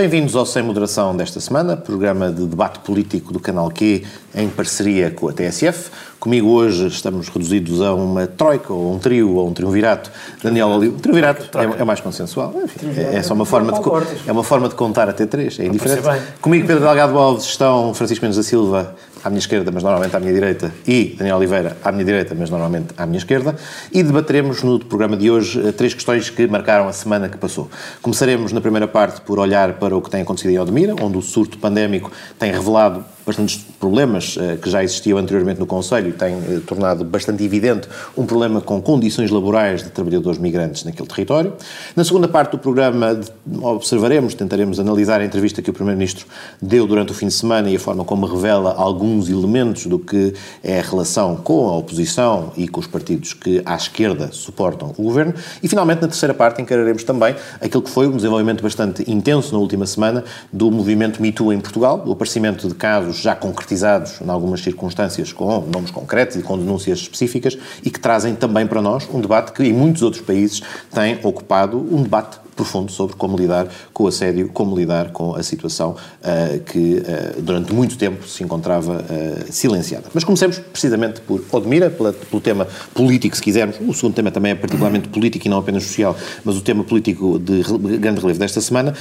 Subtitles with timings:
[0.00, 4.02] Bem-vindos ao Sem Moderação desta semana, programa de debate político do Canal Q
[4.34, 5.90] em parceria com a TSF.
[6.18, 10.10] Comigo hoje estamos reduzidos a uma troika, ou um trio, ou um triunvirato.
[10.42, 11.02] Daniel Oliveira.
[11.02, 12.54] Triunvirato é, é, mais consensual.
[12.64, 13.80] Enfim, é, é, só uma forma de,
[14.26, 16.08] é uma forma de contar até três, é indiferente.
[16.40, 20.20] Comigo Pedro Delgado Alves estão Francisco Mendes da Silva à minha esquerda, mas normalmente à
[20.20, 23.54] minha direita, e Daniel Oliveira à minha direita, mas normalmente à minha esquerda,
[23.92, 27.70] e debateremos no programa de hoje eh, três questões que marcaram a semana que passou.
[28.02, 31.22] Começaremos na primeira parte por olhar para o que tem acontecido em Odmira, onde o
[31.22, 36.34] surto pandémico tem revelado bastantes problemas uh, que já existiam anteriormente no Conselho e tem
[36.34, 41.52] uh, tornado bastante evidente um problema com condições laborais de trabalhadores migrantes naquele território.
[41.94, 43.20] Na segunda parte do programa
[43.62, 46.26] observaremos, tentaremos analisar a entrevista que o Primeiro-Ministro
[46.60, 50.34] deu durante o fim de semana e a forma como revela alguns elementos do que
[50.62, 55.02] é a relação com a oposição e com os partidos que à esquerda suportam o
[55.02, 55.34] governo.
[55.62, 59.58] E finalmente, na terceira parte, encararemos também aquilo que foi um desenvolvimento bastante intenso na
[59.58, 64.60] última semana do movimento MeToo em Portugal, o aparecimento de casos já concretizados, em algumas
[64.60, 69.20] circunstâncias, com nomes concretos e com denúncias específicas, e que trazem também para nós um
[69.20, 74.04] debate que em muitos outros países tem ocupado um debate profundo sobre como lidar com
[74.04, 79.02] o assédio, como lidar com a situação uh, que uh, durante muito tempo se encontrava
[79.02, 80.08] uh, silenciada.
[80.12, 83.76] Mas comecemos precisamente por Odmira, pela, pelo tema político, se quisermos.
[83.80, 87.38] O segundo tema também é particularmente político e não apenas social, mas o tema político
[87.38, 87.62] de
[87.98, 88.92] grande relevo desta semana.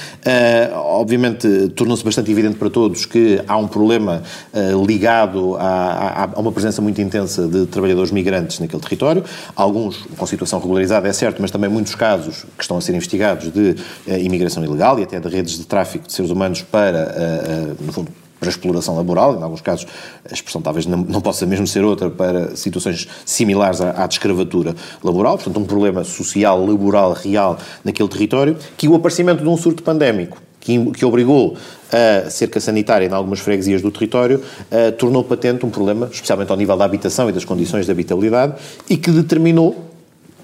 [0.73, 4.23] obviamente, tornou-se bastante evidente para todos que há um problema
[4.87, 9.23] ligado a, a, a, uma presença muito intensa de trabalhadores migrantes naquele território,
[9.55, 13.48] alguns com situação regularizada, é certo, mas também muitos casos que estão a ser investigados
[13.50, 13.75] de
[14.08, 17.92] uh, imigração ilegal e até de redes de tráfico de seres humanos para, uh, no
[17.92, 19.86] fundo, para exploração laboral, em alguns casos
[20.30, 24.14] a expressão talvez não, não possa mesmo ser outra para situações similares à, à de
[24.14, 29.58] escravatura laboral, portanto um problema social, laboral, real naquele território, que o aparecimento de um
[29.58, 31.58] surto pandémico que, que obrigou
[31.92, 36.58] a cerca sanitária em algumas freguesias do território, uh, tornou patente um problema, especialmente ao
[36.58, 38.54] nível da habitação e das condições de habitabilidade,
[38.89, 39.89] e que determinou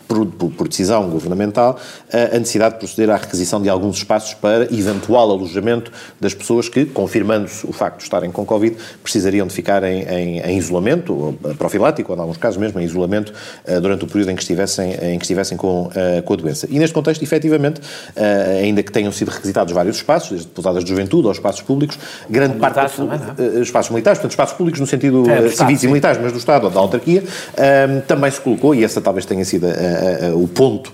[0.07, 1.79] por, por, decisão governamental,
[2.11, 6.85] a necessidade de proceder à requisição de alguns espaços para eventual alojamento das pessoas que,
[6.85, 12.11] confirmando-se o facto de estarem com Covid, precisariam de ficar em, em, em isolamento, profilático,
[12.11, 13.33] ou em alguns casos mesmo em isolamento,
[13.67, 16.67] uh, durante o período em que estivessem, em que estivessem com, uh, com a doença.
[16.69, 17.81] E neste contexto, efetivamente,
[18.61, 21.97] ainda que tenham sido requisitados vários espaços, desde pousadas de juventude aos espaços públicos,
[22.29, 22.75] grande parte...
[22.95, 26.37] Também, uh, espaços militares, portanto, espaços públicos no sentido é, civis e militares, mas do
[26.37, 27.23] Estado ou da autarquia,
[28.07, 29.67] também se colocou, e essa talvez tenha sido
[30.31, 30.93] uh, o ponto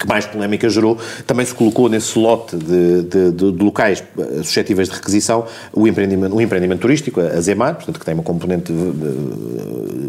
[0.00, 0.96] que mais polémica gerou,
[1.26, 4.02] também se colocou nesse lote de, de, de, de locais
[4.38, 8.72] suscetíveis de requisição o empreendimento, o empreendimento turístico, a Zemar, portanto, que tem uma componente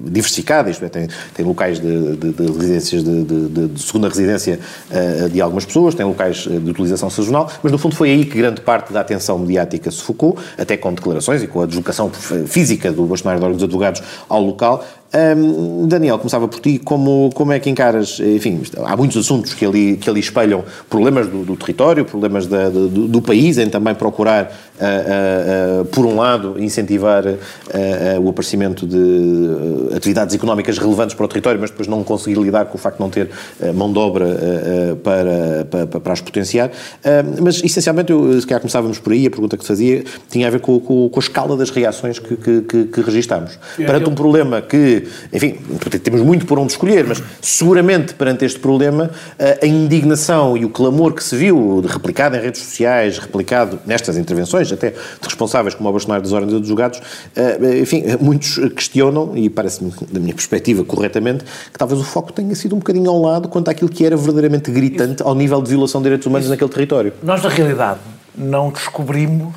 [0.06, 1.88] diversificada, isto é, tem, tem locais de,
[2.58, 4.60] residências de, segunda residência
[5.30, 8.62] de algumas pessoas, tem locais de utilização sazonal, mas no fundo foi aí que grande
[8.62, 12.10] parte da atenção mediática se focou, até com declarações e com a deslocação
[12.48, 17.52] física do bastonário de órgãos advogados ao local, um, Daniel, começava por ti, como, como
[17.52, 21.56] é que encaras, enfim, há muitos assuntos que ali, que ali espelham problemas do, do
[21.58, 27.24] território, problemas da, do, do, país, em também procurar, uh, uh, por um lado, incentivar
[28.22, 32.76] o aparecimento de atividades económicas relevantes para o território, mas depois não conseguir lidar com
[32.76, 33.30] o facto de não ter
[33.74, 34.26] mão de obra
[35.04, 36.72] para, para, para, as potenciar.
[37.42, 40.60] mas, essencialmente, eu, se calhar começávamos por aí, a pergunta que fazia tinha a ver
[40.60, 43.58] com, com, com a escala das reações que, que, que, que registámos.
[43.78, 45.58] Perante um problema que enfim,
[46.04, 49.12] temos muito por onde escolher, mas seguramente perante este problema,
[49.62, 54.71] a indignação e o clamor que se viu, replicado em redes sociais, replicado nestas intervenções,
[54.74, 56.70] até de responsáveis como o Bolsonaro das Ordens dos
[57.36, 62.56] eh, enfim, muitos questionam, e parece-me, da minha perspectiva, corretamente, que talvez o foco tenha
[62.56, 65.24] sido um bocadinho ao lado quanto àquilo que era verdadeiramente gritante Isso.
[65.24, 66.52] ao nível de violação de direitos humanos Isso.
[66.52, 67.14] naquele território.
[67.24, 68.00] Nós, na realidade,
[68.36, 69.54] não descobrimos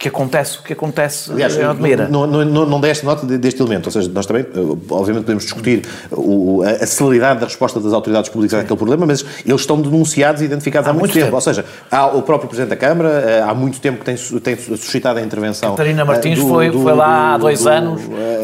[0.00, 2.08] que acontece o que acontece Aliás, em Odmira.
[2.08, 5.44] Não, não, não, não deste nota deste elemento, ou seja, nós também, eh, obviamente, podemos
[5.44, 8.64] discutir o, a celeridade da resposta das autoridades públicas Sim.
[8.64, 11.26] àquele problema, mas eles estão denunciados e identificados há, há muito, muito tempo.
[11.26, 11.34] tempo.
[11.34, 14.56] Ou seja, há o próprio Presidente da Câmara, eh, há muito tempo que tem, tem
[14.56, 15.72] suscitado a intervenção.
[15.72, 18.00] Catarina Martins do, foi, do, foi lá há dois do, anos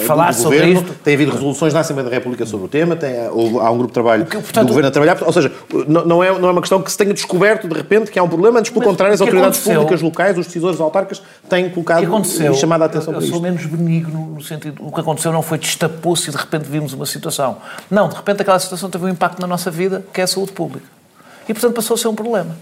[0.06, 0.81] falar sobre governo.
[0.82, 0.94] isto.
[1.02, 3.31] Tem havido resoluções na Assembleia da República sobre o tema, tem, há
[3.70, 5.50] um grupo de trabalho que, portanto, do Governo a trabalhar, ou seja,
[5.88, 8.29] não é, não é uma questão que se tenha descoberto de repente que há um
[8.29, 9.81] problema, antes pelo contrário, as autoridades aconteceu?
[9.81, 13.40] públicas locais, os decisores autarcas, têm colocado aconteceu, e chamada a atenção eu, eu sou
[13.40, 17.06] menos benigno no sentido, o que aconteceu não foi destapou-se e de repente vimos uma
[17.06, 17.58] situação.
[17.90, 20.52] Não, de repente aquela situação teve um impacto na nossa vida, que é a saúde
[20.52, 20.87] pública.
[21.48, 22.56] E portanto passou a ser um problema.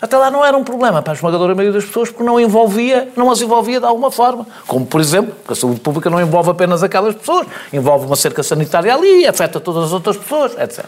[0.00, 3.08] Até lá não era um problema para a esmagadora maioria das pessoas porque não envolvia,
[3.16, 4.46] não as envolvia de alguma forma.
[4.66, 8.42] Como, por exemplo, que a saúde pública não envolve apenas aquelas pessoas, envolve uma cerca
[8.44, 10.86] sanitária ali, afeta todas as outras pessoas, etc.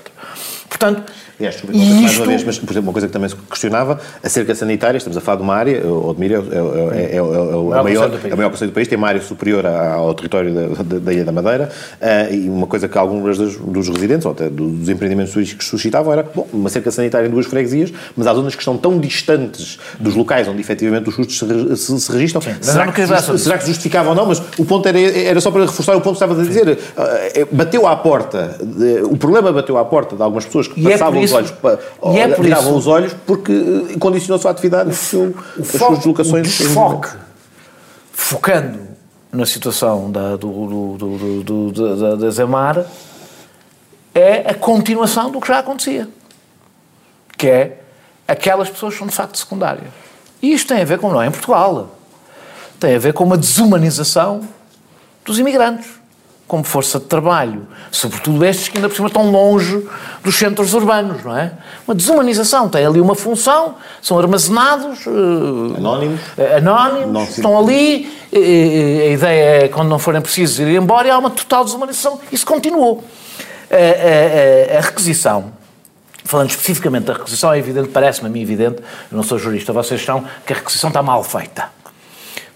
[0.71, 1.03] Portanto,
[1.41, 4.29] Aliás, desculpe, mais uma vez, mas, por exemplo, uma coisa que também se questionava, a
[4.29, 7.71] cerca sanitária, estamos a falar de uma área, o Odmir é, é, é, é, o
[7.83, 10.99] maior, é o maior conselho do país, tem uma área superior ao território da, da,
[10.99, 14.51] da Ilha da Madeira, uh, e uma coisa que alguns dos, dos residentes, ou até
[14.51, 18.55] dos empreendimentos turísticos suscitavam era, bom, uma cerca sanitária em duas freguesias, mas há zonas
[18.55, 22.43] que estão tão distantes dos locais onde efetivamente os custos se, se, se registram.
[22.43, 24.27] Sim, será, que, que, será que justificava ou não?
[24.27, 26.69] Mas o ponto era, era só para reforçar o ponto que estava a dizer.
[26.69, 30.85] Uh, bateu à porta, uh, o problema bateu à porta de algumas pessoas que e
[30.85, 31.79] passavam os olhos para
[32.13, 35.63] e é por isso, os olhos porque eh, condicionou a sua atividade, o, seu, o
[35.63, 36.47] as foco, suas deslocações.
[36.47, 37.09] O desfoque,
[38.13, 38.81] focando
[39.33, 42.85] na situação da, do, do, do, do, da, da Zemar,
[44.15, 46.09] é a continuação do que já acontecia.
[47.37, 47.81] Que é
[48.27, 49.89] aquelas pessoas são de facto secundárias.
[50.43, 51.97] E isto tem a ver com, não é em Portugal,
[52.79, 54.41] tem a ver com uma desumanização
[55.25, 56.00] dos imigrantes
[56.51, 59.87] como força de trabalho, sobretudo estes que ainda por cima estão longe
[60.21, 61.53] dos centros urbanos, não é?
[61.87, 65.07] Uma desumanização, tem ali uma função, são armazenados...
[65.07, 66.21] Uh, anónimos.
[66.37, 71.11] Uh, anónimos, estão ali, uh, a ideia é, quando não forem precisos, ir embora e
[71.13, 72.21] há uma total desumanização.
[72.33, 73.05] Isso continuou.
[74.77, 75.53] a requisição,
[76.25, 80.05] falando especificamente da requisição, é evidente, parece-me a mim evidente, eu não sou jurista, vocês
[80.05, 81.80] são, que a requisição está mal feita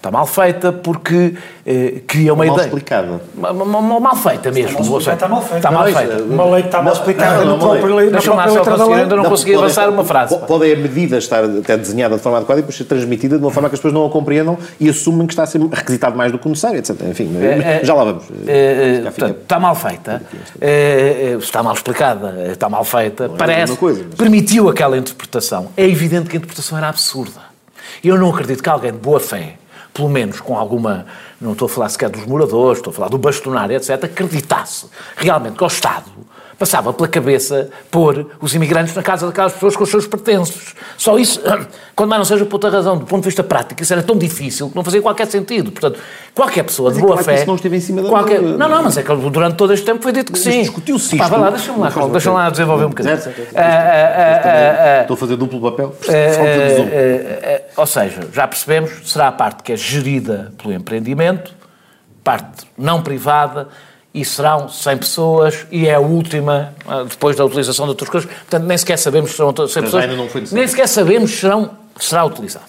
[0.05, 1.33] Está mal feita porque
[1.65, 2.67] eh, cria uma mal ideia.
[2.67, 3.23] explicada.
[3.35, 4.79] Mal, mal, mal feita mesmo.
[4.79, 5.57] Está mal, está mal feita.
[5.57, 6.23] Está mal feita.
[6.25, 8.11] Uma lei que está mal explicada no próprio lei.
[8.11, 10.39] Deixa-me lá só conseguir, ainda não, consegui avançar uma frase.
[10.41, 13.51] Pode a medida estar até desenhada de forma adequada e depois ser transmitida de uma
[13.51, 16.31] forma que as pessoas não a compreendam e assumem que está a ser requisitado mais
[16.31, 17.01] do que necessário, etc.
[17.09, 18.25] Enfim, é, já lá vamos.
[18.47, 20.23] É, portanto, está mal feita,
[21.41, 23.75] está mal explicada, está mal feita, parece,
[24.19, 25.69] permitiu aquela interpretação.
[25.75, 27.41] É evidente que a interpretação era absurda.
[28.03, 29.55] Eu não acredito que alguém de boa fé
[29.95, 31.07] pelo menos com alguma,
[31.41, 34.87] não estou a falar sequer dos moradores, estou a falar do bastonário, etc., acreditasse
[35.17, 36.11] realmente que o Estado
[36.59, 40.75] passava pela cabeça pôr os imigrantes na casa daquelas pessoas com os seus pertences.
[40.97, 41.41] Só isso,
[41.95, 44.17] quando mais não seja por outra razão, do ponto de vista prático, isso era tão
[44.17, 45.73] difícil que não fazia qualquer sentido.
[45.73, 45.99] Portanto,
[46.35, 47.35] qualquer pessoa mas de boa é fé.
[47.37, 48.41] Isso não esteve em cima da qualquer...
[48.41, 50.63] Não, não, mas é que durante todo este tempo foi dito que sim.
[50.63, 51.37] Discutiu-se isto.
[51.37, 53.15] lá, deixa-me lá, deixa lá desenvolver um bocadinho.
[53.17, 55.95] Estou a fazer duplo papel.
[57.77, 61.53] Ou seja, já percebemos, será a parte que é gerida pelo empreendimento,
[62.23, 63.69] parte não privada
[64.15, 68.31] e serão 100 pessoas e é a última ah, depois da utilização de outras coisas.
[68.31, 70.53] Portanto, nem sequer sabemos se serão 100 pessoas.
[70.53, 72.67] nem sequer sabemos se serão, será utilizado.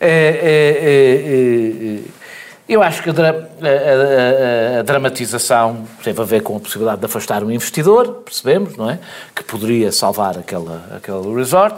[0.00, 2.22] É, é, é,
[2.68, 7.06] eu acho que a, a, a, a, dramatização teve a ver com a possibilidade de
[7.06, 8.98] afastar um investidor, percebemos, não é?
[9.34, 11.76] Que poderia salvar aquela, aquele resort.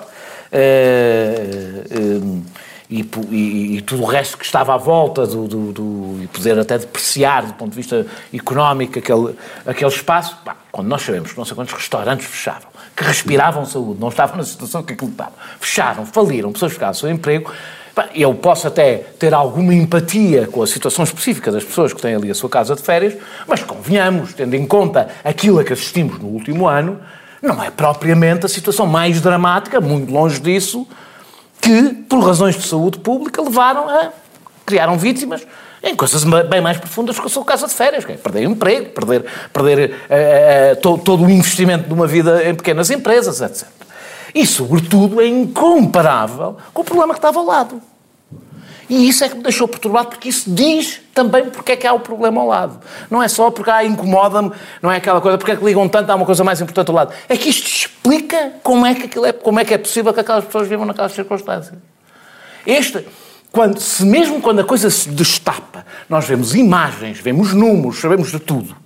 [2.88, 3.00] E,
[3.30, 6.76] e, e, tudo o resto que estava à volta do, do, do, e poder até
[6.76, 9.34] depreciar do ponto de vista económico aquele,
[9.64, 13.98] aquele espaço, bah, quando nós sabemos que não sei quantos restaurantes fecharam, que respiravam saúde,
[13.98, 17.50] não estavam na situação que aquilo estava, fecharam, faliram, pessoas ficaram sem emprego,
[17.96, 22.14] bah, eu posso até ter alguma empatia com a situação específica das pessoas que têm
[22.14, 23.16] ali a sua casa de férias,
[23.48, 27.00] mas convenhamos, tendo em conta aquilo a que assistimos no último ano,
[27.40, 30.86] não é propriamente a situação mais dramática, muito longe disso,
[31.64, 34.12] que, por razões de saúde pública, levaram a.
[34.66, 35.46] criaram vítimas
[35.82, 39.90] em coisas bem mais profundas que sua casa de férias, é perder emprego, perder, perder
[39.90, 43.68] uh, to, todo o investimento de uma vida em pequenas empresas, etc.
[44.34, 47.82] E, sobretudo, é incomparável com o problema que estava ao lado.
[48.88, 51.92] E isso é que me deixou perturbado, porque isso diz também porque é que há
[51.92, 52.80] o problema ao lado.
[53.10, 56.10] Não é só porque ah, incomoda-me, não é aquela coisa, porque é que ligam tanto,
[56.10, 57.14] há uma coisa mais importante ao lado.
[57.28, 60.20] É que isto explica como é que, aquilo é, como é, que é possível que
[60.20, 61.78] aquelas pessoas vivam naquelas circunstâncias.
[62.66, 63.06] Este,
[63.50, 68.38] quando, se mesmo quando a coisa se destapa, nós vemos imagens, vemos números, sabemos de
[68.38, 68.76] tudo,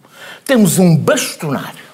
[0.45, 1.89] temos um bastonário.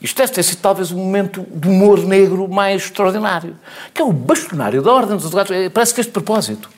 [0.00, 3.56] Isto deve ter sido talvez o momento do humor negro mais extraordinário,
[3.92, 5.50] que é o bastonário da Ordem dos Advogados.
[5.50, 6.70] É, parece que este propósito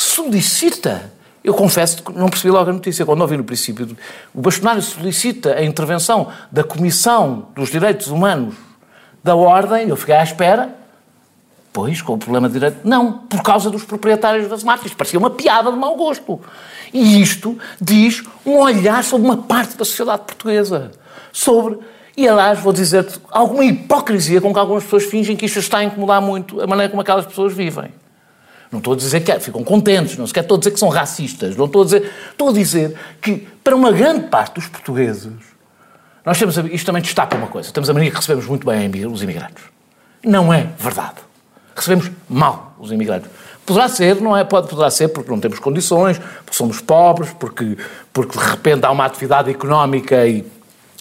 [0.00, 1.12] solicita.
[1.42, 3.06] Eu confesso que não percebi logo a notícia.
[3.06, 3.96] Quando ouvi no princípio,
[4.34, 8.54] o bastonário solicita a intervenção da Comissão dos Direitos Humanos
[9.22, 10.74] da Ordem, eu fiquei à espera.
[11.72, 12.78] Pois, com o problema de direito.
[12.82, 14.92] Não, por causa dos proprietários das marcas.
[14.92, 16.40] Parecia uma piada de mau gosto.
[16.92, 20.90] E isto diz um olhar sobre uma parte da sociedade portuguesa.
[21.32, 21.78] Sobre
[22.16, 25.84] e, aliás, vou dizer-te, alguma hipocrisia com que algumas pessoas fingem que isto está a
[25.84, 27.99] incomodar muito a maneira como aquelas pessoas vivem.
[28.70, 30.88] Não estou a dizer que é, ficam contentes, não sequer estou a dizer que são
[30.88, 32.12] racistas, não estou a dizer.
[32.30, 35.32] Estou a dizer que, para uma grande parte dos portugueses,
[36.24, 36.56] nós temos.
[36.56, 39.64] Isto também destaca uma coisa: temos a mania que recebemos muito bem os imigrantes.
[40.24, 41.16] Não é verdade.
[41.74, 43.28] Recebemos mal os imigrantes.
[43.66, 44.44] Poderá ser, não é?
[44.44, 47.76] Pode, poderá ser porque não temos condições, porque somos pobres, porque,
[48.12, 50.44] porque de repente há uma atividade económica e.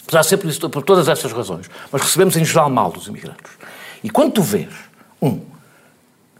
[0.06, 1.70] Poderá ser por, isso, por todas estas razões.
[1.92, 3.52] Mas recebemos em geral mal dos imigrantes.
[4.04, 4.70] E quando tu vês,
[5.22, 5.40] um,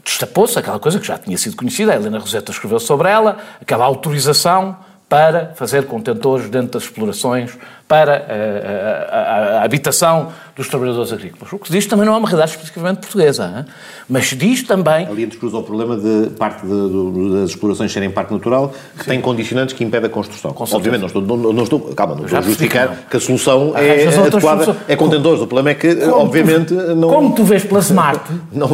[0.10, 3.86] destapou-se aquela coisa que já tinha sido conhecida, a Helena Roseta escreveu sobre ela, aquela
[3.86, 7.58] autorização para fazer contentores dentro das explorações,
[7.90, 11.52] para a, eh, a, a, a, habitação dos trabalhadores agrícolas.
[11.52, 13.66] O que diz também não é uma realidade especificamente portuguesa, hein?
[14.08, 15.08] mas diz também...
[15.08, 19.10] Ali entrecruza o problema de parte de, de, das explorações serem parque natural, que Sim.
[19.10, 20.54] tem condicionantes que impedem a construção.
[20.56, 24.08] Obviamente, não estou, não, não estou, calma, não estou a justificar que, a solução é
[24.08, 25.42] adequada, é contentores.
[25.42, 27.10] O problema é que, como obviamente, tu, não...
[27.10, 28.22] Como tu vês pela Smart,
[28.54, 28.70] não,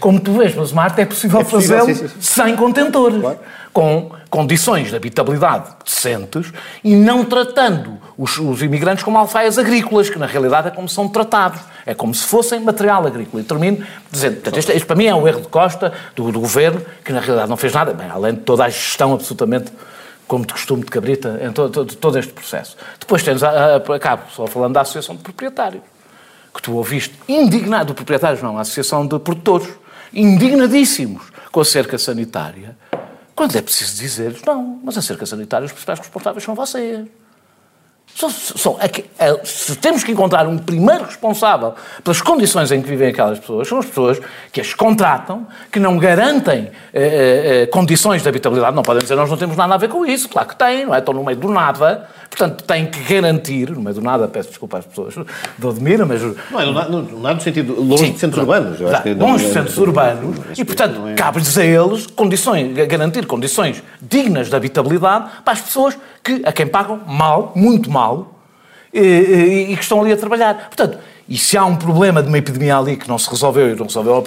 [0.00, 3.20] como tu vês pela Smart, é possível, é possível fazê-lo sem contentores.
[3.20, 3.38] Claro
[3.74, 6.52] com condições de habitabilidade decentes
[6.82, 11.08] e não tratando os, os, imigrantes como alfaias agrícolas, que na realidade é como são
[11.08, 11.60] tratados.
[11.84, 13.42] É como se fossem material agrícola.
[13.42, 17.12] E termino dizendo, portanto, para mim é um erro de Costa, do, do, governo, que
[17.12, 19.72] na realidade não fez nada, bem, além de toda a gestão absolutamente
[20.26, 22.76] como de costume de cabrita em todo, todo, este processo.
[22.98, 25.82] Depois tens, a, a, acabo só falando da Associação de Proprietários,
[26.54, 29.68] que tu ouviste indignado, de proprietários não, a Associação de Produtores,
[30.12, 32.76] indignadíssimos com a cerca sanitária,
[33.34, 37.06] quando é preciso dizer, não, mas a cerca sanitária, os principais responsáveis são vocês.
[38.14, 42.80] São, são, é que, é, se temos que encontrar um primeiro responsável pelas condições em
[42.80, 44.20] que vivem aquelas pessoas, são as pessoas
[44.52, 48.76] que as contratam, que não garantem eh, eh, condições de habitabilidade.
[48.76, 50.28] Não podem dizer nós não temos nada a ver com isso.
[50.28, 51.00] Claro que têm, não é?
[51.00, 52.08] Estão no meio do nada.
[52.36, 55.14] Portanto, têm que garantir, no meio do nada, peço desculpa às pessoas
[55.56, 56.20] do Admira, mas...
[56.50, 58.80] Não é nada no, sentido, longe Sim, de centros urbanos.
[58.80, 60.58] Eu acho longe de centros urbanos.
[60.58, 61.14] E, portanto, é...
[61.14, 66.66] cabe-lhes a eles condições, garantir condições dignas de habitabilidade para as pessoas que, a quem
[66.66, 68.34] pagam mal, muito mal,
[68.92, 70.66] e, e, e que estão ali a trabalhar.
[70.66, 73.74] Portanto, e se há um problema de uma epidemia ali que não se resolveu e
[73.74, 74.22] não resolveu,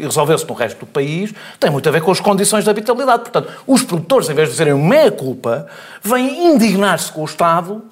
[0.00, 3.22] resolveu-se no resto do país, tem muito a ver com as condições de habitabilidade.
[3.22, 5.66] Portanto, os produtores, em vez de dizerem meia-culpa,
[6.02, 7.82] vêm indignar-se com o Estado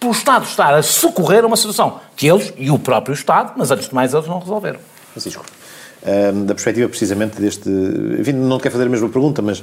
[0.00, 3.70] por o Estado estar a socorrer uma situação que eles e o próprio Estado, mas
[3.70, 4.78] antes de mais eles não resolveram.
[5.12, 5.44] Francisco
[6.46, 7.68] da perspectiva precisamente deste.
[8.18, 9.62] Enfim, não quero fazer a mesma pergunta, mas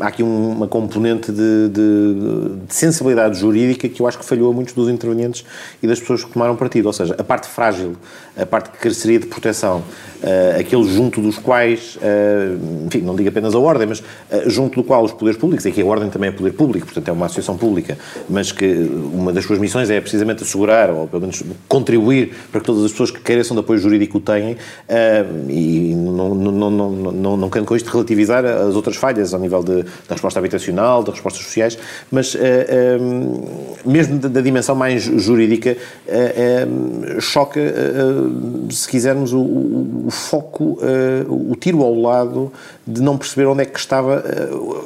[0.00, 4.54] há aqui uma componente de, de, de, sensibilidade jurídica que eu acho que falhou a
[4.54, 5.44] muitos dos intervenientes
[5.82, 6.86] e das pessoas que tomaram partido.
[6.86, 7.96] Ou seja, a parte frágil,
[8.38, 9.82] a parte que careceria de proteção,
[10.22, 14.80] uh, aqueles junto dos quais, uh, enfim, não digo apenas a ordem, mas uh, junto
[14.80, 17.26] do qual os poderes públicos, que a ordem também é poder público, portanto é uma
[17.26, 18.66] associação pública, mas que
[19.12, 22.90] uma das suas missões é precisamente assegurar, ou pelo menos contribuir para que todas as
[22.92, 24.56] pessoas que careçam de apoio jurídico o tenham
[25.48, 29.82] e não, não, não, não, não com isto relativizar as outras falhas ao nível de,
[29.82, 31.78] da resposta habitacional, das respostas sociais,
[32.10, 32.36] mas
[33.84, 35.76] mesmo da, da, dimensão mais jurídica,
[37.20, 37.60] choca,
[38.70, 40.78] se quisermos, o, o foco,
[41.28, 42.52] o tiro ao lado
[42.88, 44.24] de não perceber onde é que estava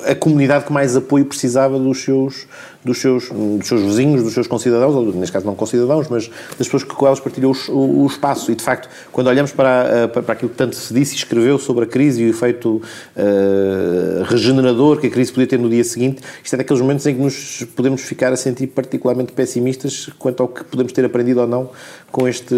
[0.06, 2.46] a comunidade que mais apoio precisava dos seus
[2.84, 6.28] dos seus, dos seus vizinhos, dos seus concidadãos, ou neste caso não concidadãos, mas
[6.58, 8.50] das pessoas que com elas partilhou o, o, espaço.
[8.50, 11.58] E, de facto, quando olhamos para, para, para, aquilo que tanto se disse e escreveu
[11.58, 12.82] sobre a crise e o efeito
[13.16, 17.14] uh, regenerador que a crise podia ter no dia seguinte, isto é daqueles momentos em
[17.14, 21.46] que nos podemos ficar a sentir particularmente pessimistas quanto ao que podemos ter aprendido ou
[21.46, 21.70] não
[22.10, 22.54] com este,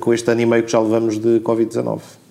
[0.00, 2.27] com este ano e meio que já levamos de Covid-19.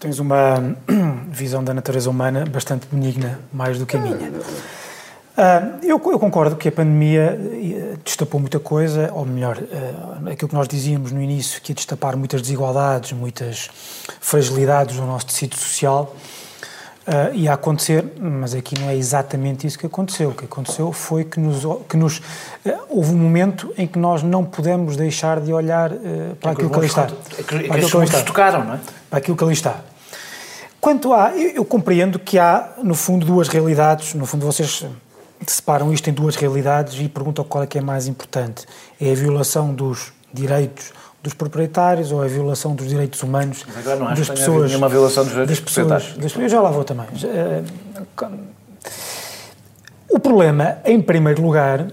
[0.00, 0.76] Tens uma
[1.28, 4.16] visão da natureza humana bastante benigna, mais do que a minha.
[4.16, 10.54] Uh, eu, concordo que a pandemia eh, destapou muita coisa, ou melhor, uh, aquilo que
[10.54, 13.70] nós dizíamos no início, que ia destapar muitas desigualdades, muitas
[14.20, 16.16] fragilidades do nosso tecido social,
[17.08, 20.30] uh, ia acontecer, mas aqui não é exatamente isso que aconteceu.
[20.30, 22.22] O que aconteceu foi que nos, que nos
[22.88, 25.90] houve um momento em que nós não pudemos deixar de olhar
[26.40, 27.06] para é aquilo que ali está.
[27.06, 28.80] Que, que aquilo que tocaram, não é?
[29.08, 29.80] Para aquilo que ali está.
[30.80, 31.36] Quanto a.
[31.36, 34.14] Eu, eu compreendo que há, no fundo, duas realidades.
[34.14, 34.86] No fundo, vocês
[35.46, 38.66] separam isto em duas realidades e perguntam qual é que é mais importante.
[39.00, 40.92] É a violação dos direitos
[41.28, 44.68] dos proprietários ou a violação dos direitos humanos Mas agora não das pessoas.
[44.68, 46.16] nenhuma violação dos direitos dos proprietários.
[46.16, 47.06] Das, eu já lá vou também.
[47.22, 47.62] Eh,
[50.08, 51.86] o problema, em primeiro lugar,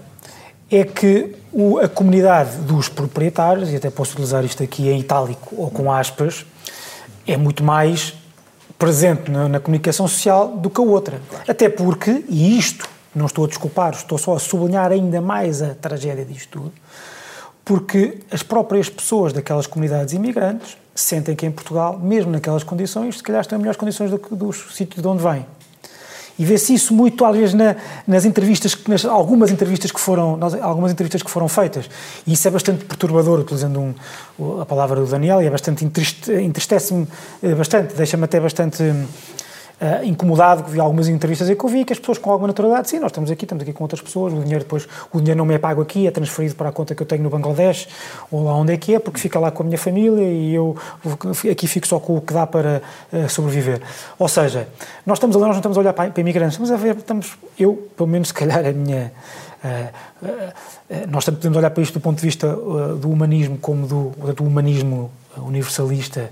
[0.70, 5.54] é que o, a comunidade dos proprietários, e até posso utilizar isto aqui em itálico
[5.56, 6.46] ou com aspas,
[7.26, 8.14] é muito mais
[8.78, 11.20] presente na, na comunicação social do que a outra.
[11.46, 15.74] Até porque, e isto não estou a desculpar, estou só a sublinhar ainda mais a
[15.74, 16.72] tragédia disto tudo,
[17.66, 23.22] porque as próprias pessoas daquelas comunidades imigrantes sentem que em Portugal, mesmo naquelas condições, se
[23.24, 25.44] calhar estão em melhores condições do que dos sítios de onde vêm.
[26.38, 27.74] E vê-se isso muito, às vezes, na,
[28.06, 31.90] nas entrevistas, nas, algumas entrevistas que foram, algumas entrevistas que foram feitas.
[32.24, 33.80] E isso é bastante perturbador, utilizando
[34.38, 37.08] um, a palavra do Daniel, e é bastante entristece-me
[37.42, 38.84] eh, bastante, deixa-me até bastante
[39.80, 42.48] uh, incomodado que vi algumas entrevistas e que eu vi que as pessoas com alguma
[42.48, 45.38] naturalidade, sim, nós estamos aqui, estamos aqui com outras pessoas, o dinheiro depois, o dinheiro
[45.38, 47.88] não me é pago aqui, é transferido para a conta que eu tenho no Bangladesh
[48.30, 50.76] ou lá onde é que é, porque fica lá com a minha família e eu
[51.50, 53.80] aqui fico só com o que dá para uh, sobreviver.
[54.18, 54.68] Ou seja,
[55.04, 57.36] nós estamos a nós não estamos a olhar para, para imigrantes, estamos a ver, estamos,
[57.58, 59.12] eu, pelo menos se calhar a minha...
[59.64, 60.06] Uh,
[61.08, 62.48] nós podemos olhar para isto do ponto de vista
[63.00, 66.30] do humanismo como do, do humanismo universalista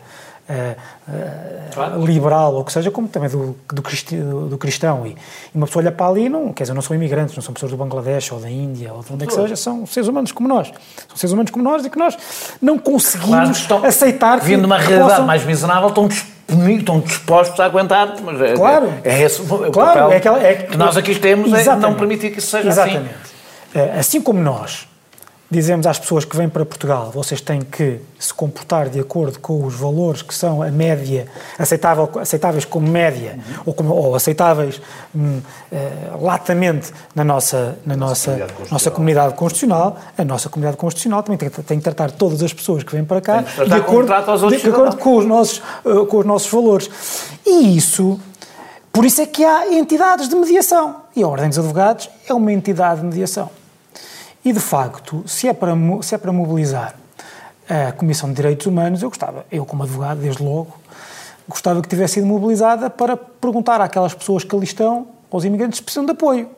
[0.48, 5.06] uh, uh, liberal, ou que seja, como também do, do, cristi, do cristão.
[5.06, 5.16] E, e,
[5.56, 7.78] uma pessoa olha para ali, não, quer dizer, não são imigrantes, não são pessoas do
[7.78, 10.68] Bangladesh ou da Índia ou de onde é que seja, são seres humanos como nós.
[11.08, 12.16] São seres humanos como nós e que nós
[12.60, 14.46] não conseguimos claro, estão, aceitar que.
[14.46, 15.26] Vindo uma realidade possam...
[15.26, 16.08] mais miserável, estão
[16.78, 20.42] estão dispostos a aguentar, mas é, claro, é, é esse o claro, papel é aquela,
[20.42, 22.98] é, que nós aqui temos, é não permitir que isso seja exatamente.
[22.98, 23.08] assim.
[23.74, 23.98] Exatamente.
[23.98, 24.86] Assim como nós
[25.50, 29.64] dizemos às pessoas que vêm para Portugal, vocês têm que se comportar de acordo com
[29.64, 31.26] os valores que são a média,
[31.58, 33.62] aceitável, aceitáveis como média, uhum.
[33.66, 34.80] ou, como, ou, aceitáveis
[35.14, 41.22] hum, uh, latamente na nossa, na nossa, comunidade nossa comunidade constitucional, a nossa comunidade constitucional
[41.22, 44.12] também tem, tem que tratar todas as pessoas que vêm para cá de acordo,
[44.48, 46.90] de, de acordo com, os nossos, uh, com os nossos valores.
[47.46, 48.18] E isso,
[48.90, 51.02] por isso é que há entidades de mediação.
[51.14, 53.50] E a Ordem dos Advogados é uma entidade de mediação.
[54.44, 55.72] E, de facto, se é para,
[56.02, 56.94] se é para mobilizar
[57.68, 60.74] a Comissão de Direitos Humanos, eu gostava, eu como advogado, desde logo,
[61.48, 65.82] gostava que tivesse sido mobilizada para perguntar àquelas pessoas que ali estão, aos imigrantes, se
[65.82, 66.50] precisam de apoio.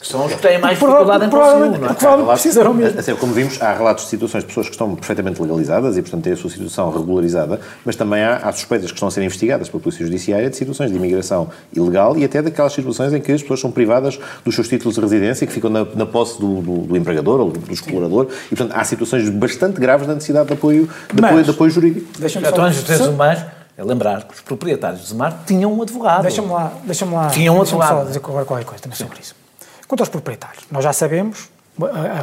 [0.00, 1.92] Que são os que têm mais dificuldade em conseguir, não é?
[1.92, 2.98] Provavelmente precisaram mesmo.
[2.98, 6.24] Assim, como vimos, há relatos de situações de pessoas que estão perfeitamente legalizadas e, portanto,
[6.24, 9.68] têm a sua situação regularizada, mas também há, há suspeitas que estão a ser investigadas
[9.68, 13.42] pela Polícia Judiciária de situações de imigração ilegal e até daquelas situações em que as
[13.42, 16.78] pessoas são privadas dos seus títulos de residência que ficam na, na posse do, do,
[16.78, 20.54] do, empregador ou do, do explorador e, portanto, há situações bastante graves da necessidade de
[20.54, 22.18] apoio, de, mas, apoio, de apoio jurídico.
[22.18, 23.44] Deixa-me então, teres mais,
[23.76, 26.22] é lembrar que os proprietários de Zemar tinham um advogado.
[26.22, 27.28] Deixa-me lá, deixa-me lá.
[27.28, 27.98] Tinham um advogado.
[27.98, 29.34] Só dizer qualquer coisa também sobre isso.
[29.90, 31.48] Quanto aos proprietários, nós já sabemos,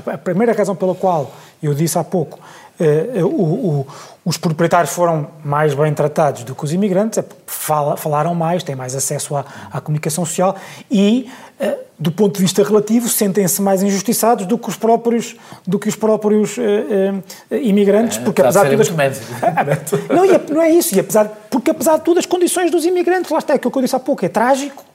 [0.09, 2.39] a, primeira razão pela qual eu disse há pouco,
[2.79, 3.87] eh, o, o,
[4.23, 8.73] os proprietários foram mais bem tratados do que os imigrantes, é fala, falaram mais, têm
[8.73, 10.55] mais acesso à, à comunicação social
[10.89, 15.35] e, eh, do ponto de vista relativo, sentem-se mais injustiçados do que os próprios,
[15.67, 18.79] do que os próprios eh, imigrantes, é, porque apesar de tudo...
[20.07, 23.29] não, e, não é isso, e apesar, porque apesar de tudo as condições dos imigrantes,
[23.29, 24.85] lá está, aquilo que eu disse há pouco, é trágico,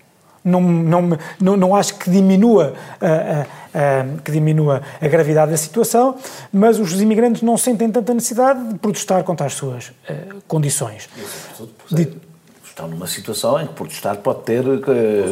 [0.45, 6.17] não, não, não, não acho que diminua, uh, uh, que diminua a gravidade da situação,
[6.53, 11.09] mas os imigrantes não sentem tanta necessidade de protestar contra as suas uh, condições.
[11.91, 12.17] De,
[12.65, 14.65] estão numa situação em que protestar pode ter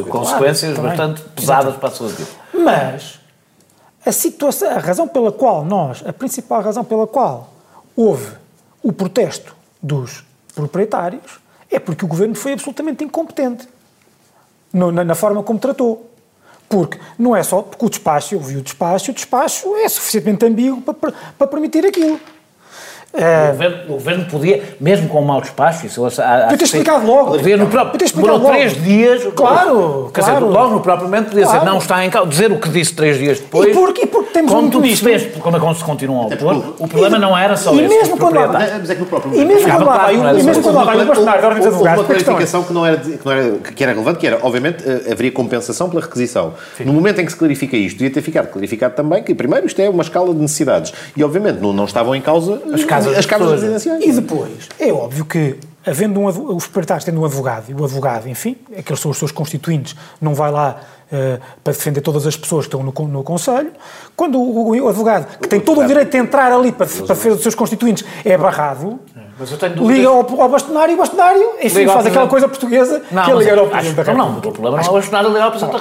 [0.07, 2.29] consequências claro, bastante pesadas para a sua vida.
[2.53, 3.19] Mas
[4.05, 7.53] a situação, a razão pela qual nós, a principal razão pela qual
[7.95, 8.33] houve
[8.81, 10.23] o protesto dos
[10.55, 13.67] proprietários é porque o governo foi absolutamente incompetente
[14.73, 16.09] no, na, na, forma como tratou.
[16.69, 20.45] Porque não é só porque o despacho, eu vi o despacho, o despacho é suficientemente
[20.45, 22.19] ambíguo para, para permitir aquilo.
[23.13, 23.49] É...
[23.49, 27.05] O, governo, o, governo, podia, mesmo com um mau despacho, isso há, há ter explicado
[27.05, 27.37] logo.
[27.37, 28.51] No próprio, demorou logo.
[28.51, 29.23] três dias.
[29.35, 30.45] Claro, quer claro.
[30.45, 31.59] dizer, logo no próprio momento podia claro.
[31.59, 33.69] dizer não está em causa, dizer o que disse três dias depois.
[33.69, 36.25] E porque, e porque temos como um tu percebeste como é que se continuam a
[36.27, 37.95] opor, o problema não era só e esse.
[37.95, 40.63] Mesmo quando lá, mas é que no próprio e mesmo quando lá vai, e mesmo
[40.63, 41.99] quando lá vai o bastonário da Ordem dos Advogados.
[41.99, 45.11] uma clarificação que não, era, que, não era, que era relevante, que era, obviamente, eh,
[45.11, 46.53] haveria compensação pela requisição.
[46.79, 49.81] No momento em que se clarifica isto, devia ter ficado clarificado também que, primeiro, isto
[49.81, 50.93] é uma escala de necessidades.
[51.15, 52.83] E, obviamente, não estavam em causa as
[53.25, 54.03] casas residenciais.
[54.03, 58.27] E depois, é óbvio que, havendo um, os proprietários tendo um advogado, e o advogado,
[58.27, 62.65] enfim, aqueles são os seus constituintes, não vai lá uh, para defender todas as pessoas
[62.65, 63.71] que estão no, no Conselho,
[64.15, 67.35] quando o, o, advogado, que tem todo o direito de entrar ali para, para defender
[67.35, 68.99] os seus constituintes, é barrado,
[69.77, 73.35] liga ao, ao bastonário e o bastonário, enfim, faz aquela coisa portuguesa não, que é
[73.35, 74.31] ligar ao Presidente da República.
[74.31, 75.77] Não, o problema não é o bastonário ligar ao Presidente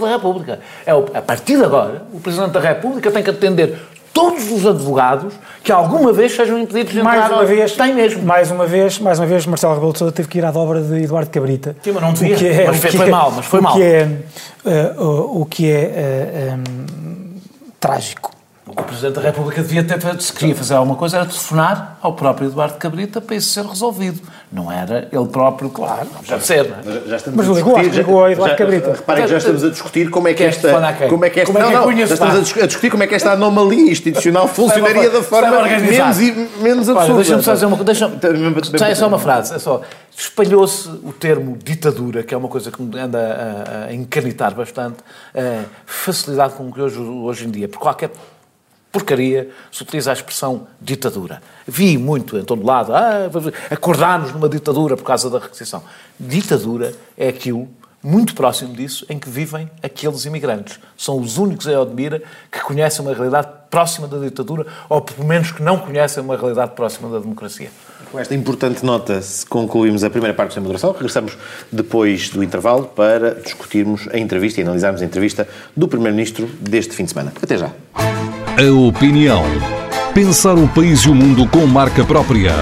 [0.00, 0.60] da República.
[0.86, 3.78] É, a partir de agora, o Presidente da República tem que atender
[4.12, 7.36] todos os advogados que alguma vez sejam impedidos de mais entrar.
[7.36, 8.22] Uma vez, tem mesmo.
[8.22, 10.80] Mais uma vez, mais uma vez, Marcelo Rebelo de Sousa teve que ir à dobra
[10.82, 11.76] de Eduardo Cabrita.
[11.82, 12.36] Sim, mas não devia.
[12.36, 13.74] Que é, mas foi é, mal, mas foi o mal.
[13.74, 14.08] Que é,
[14.64, 17.34] uh, o, o, que é uh, um,
[17.78, 18.32] trágico.
[18.66, 22.14] O o Presidente da República devia ter, se queria fazer alguma coisa, era telefonar ao
[22.14, 24.20] próprio Eduardo Cabrita para isso ser resolvido.
[24.52, 26.68] Não era ele próprio, claro, não pode ser.
[26.68, 27.08] Não é?
[27.08, 28.92] Já estamos Mas ligou, discutir, ligou ao Eduardo já- Cabrita.
[28.94, 30.72] Reparem que já estamos a discutir como é que é esta.
[31.08, 31.52] Como é que esta.
[31.52, 33.92] Como é que não, a não, já estamos a discutir como é que esta anomalia
[33.92, 37.14] institucional funcionaria da forma menos, e- menos absurda.
[37.14, 37.94] deixa-me só dizer uma coisa.
[38.76, 39.54] Só é só uma frase.
[39.54, 39.82] É só.
[40.16, 44.96] Espalhou-se o termo ditadura, que é uma coisa que me anda a, a encanitar bastante,
[45.32, 48.10] a facilidade com que hoje, hoje em dia, por qualquer
[48.92, 51.42] porcaria, se utiliza a expressão ditadura.
[51.66, 53.30] Vi muito em todo lado, ah,
[53.70, 55.82] acordámos numa ditadura por causa da requisição.
[56.18, 57.68] Ditadura é aquilo
[58.02, 60.80] muito próximo disso em que vivem aqueles imigrantes.
[60.96, 65.52] São os únicos em Odmira que conhecem uma realidade próxima da ditadura, ou pelo menos
[65.52, 67.70] que não conhecem uma realidade próxima da democracia.
[68.10, 70.92] Com esta importante nota, concluímos a primeira parte do Sem Moderação.
[70.92, 71.36] Regressamos
[71.70, 77.04] depois do intervalo para discutirmos a entrevista e analisarmos a entrevista do Primeiro-Ministro deste fim
[77.04, 77.32] de semana.
[77.40, 77.70] Até já.
[78.60, 79.42] A opinião.
[80.12, 82.52] Pensar o país e o mundo com marca própria.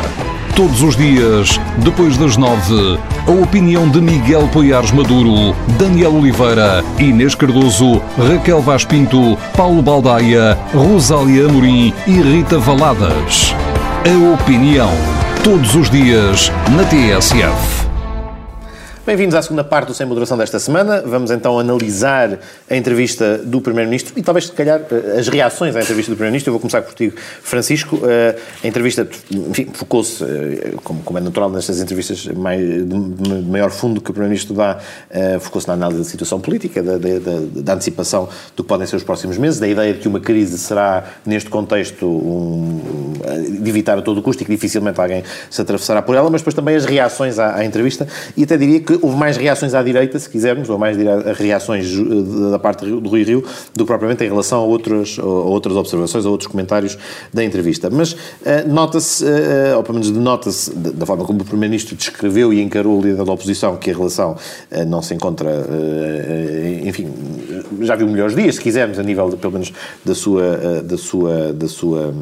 [0.54, 7.34] Todos os dias, depois das nove, a opinião de Miguel Poiares Maduro, Daniel Oliveira, Inês
[7.34, 13.52] Cardoso, Raquel Vaz Pinto, Paulo Baldaia, Rosália Amorim e Rita Valadas.
[14.06, 14.92] A opinião.
[15.42, 17.87] Todos os dias, na TSF.
[19.08, 21.00] Bem-vindos à segunda parte do Sem Moderação desta semana.
[21.00, 25.80] Vamos então analisar a entrevista do Primeiro-Ministro e talvez, se calhar, eh, as reações à
[25.80, 26.50] entrevista do Primeiro-Ministro.
[26.50, 27.10] Eu vou começar por ti,
[27.42, 27.98] Francisco.
[28.04, 33.98] Eh, A entrevista, enfim, focou-se, eh, como, é natural nestas entrevistas mais, de maior fundo
[34.02, 34.76] que o Primeiro-Ministro dá,
[35.40, 37.18] focou-se na análise da situação política, da- da-
[37.62, 40.58] da antecipação do que podem ser os próximos meses, da ideia de que uma crise
[40.58, 43.12] será, neste contexto, um,
[43.62, 46.52] de evitar a todo custo e que dificilmente alguém se atravessará por ela, mas depois
[46.54, 50.18] também as reações à, à entrevista e até diria que houve mais reações à direita,
[50.18, 50.96] se quisermos, ou mais
[51.36, 55.24] reações eh, da parte do Rui Rio do que propriamente em relação a, outras a
[55.24, 56.98] outras observações, a outros comentários
[57.32, 57.90] da entrevista.
[57.90, 62.60] Mas eh, nota-se, eh, ou pelo menos denota-se, da forma como o Primeiro-Ministro descreveu e
[62.60, 64.36] encarou o líder da oposição, que a relação
[64.86, 65.66] não se encontra,
[66.84, 67.08] enfim,
[67.80, 69.72] já viu melhores dias, se quisermos, a nível, de, pelo menos,
[70.04, 72.14] da sua, da sua, da sua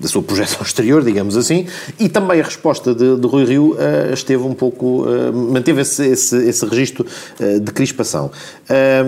[0.00, 1.66] da sua projeção exterior, digamos assim,
[1.98, 6.04] e também a resposta de, de Rui Rio eh, esteve um pouco, eh, manteve esse,
[6.06, 7.06] esse, esse registro
[7.40, 8.30] eh, de crispação.
[8.68, 9.04] Eh,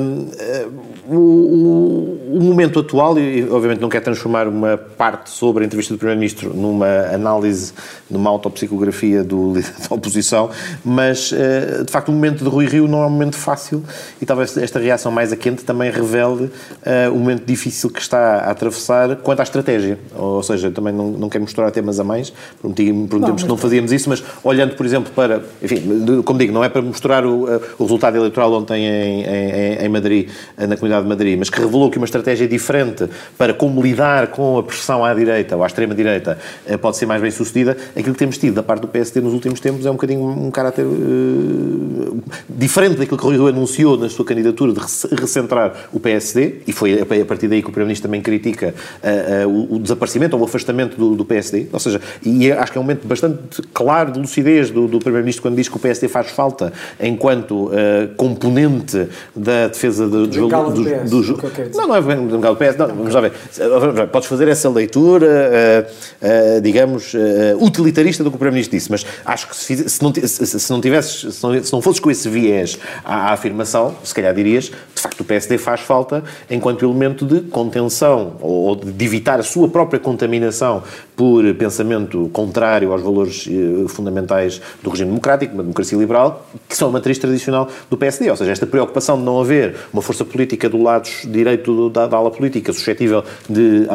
[1.09, 5.95] o, o- o momento atual, e obviamente não quero transformar uma parte sobre a entrevista
[5.95, 7.73] do Primeiro-Ministro numa análise,
[8.11, 10.51] numa autopsicografia do líder da oposição,
[10.85, 13.83] mas eh, de facto o momento de Rui Rio não é um momento fácil
[14.21, 16.51] e talvez esta reação mais a quente também revele
[16.85, 19.99] eh, o momento difícil que está a atravessar quanto à estratégia.
[20.17, 23.93] Ou seja, também não, não quero misturar temas a mais, prometi, prometemos que não fazíamos
[23.93, 25.43] isso, mas olhando, por exemplo, para.
[25.63, 29.85] Enfim, como digo, não é para misturar o, eh, o resultado eleitoral ontem em, em,
[29.85, 33.53] em Madrid, eh, na Comunidade de Madrid, mas que revelou que uma estratégia diferente para
[33.55, 37.31] como lidar com a pressão à direita ou à extrema-direita eh, pode ser mais bem
[37.31, 37.77] sucedida.
[37.97, 40.51] Aquilo que temos tido da parte do PSD nos últimos tempos é um bocadinho um
[40.51, 42.17] caráter eh,
[42.49, 46.73] diferente daquilo que o Rui anunciou na sua candidatura de rece- recentrar o PSD, e
[46.73, 50.43] foi a partir daí que o Primeiro-Ministro também critica eh, eh, o, o desaparecimento ou
[50.43, 51.67] o afastamento do, do PSD.
[51.73, 54.99] Ou seja, e é- acho que é um momento bastante claro de lucidez do, do
[54.99, 60.37] Primeiro-Ministro quando diz que o PSD faz falta enquanto eh, componente da defesa do, dos
[60.37, 61.29] Bengala do PS, dos-.
[61.77, 63.33] Não, não é bem bengala do PS, não, vamos lá ver.
[63.59, 64.09] Vamos lá ver.
[64.09, 65.87] Podes fazer essa leitura, eh,
[66.23, 67.13] eh, digamos,
[67.61, 70.81] utilitarista do que o Primeiro-Ministro disse, mas acho que se, se não, se- se não
[70.81, 74.65] tivesses, se não, se não fosses com esse viés à, à afirmação, se calhar dirias,
[74.65, 79.69] de facto o PSD faz falta enquanto elemento de contenção ou de evitar a sua
[79.69, 80.83] própria contaminação
[81.17, 86.89] por pensamento contrário aos valores eh, fundamentais do regime democrático, uma democracia liberal, que são
[86.89, 88.31] a matriz tradicional do PSD.
[88.31, 92.17] Ou seja, esta preocupação de não haver uma força política do lado direito da, da
[92.17, 93.87] ala política suscetível de,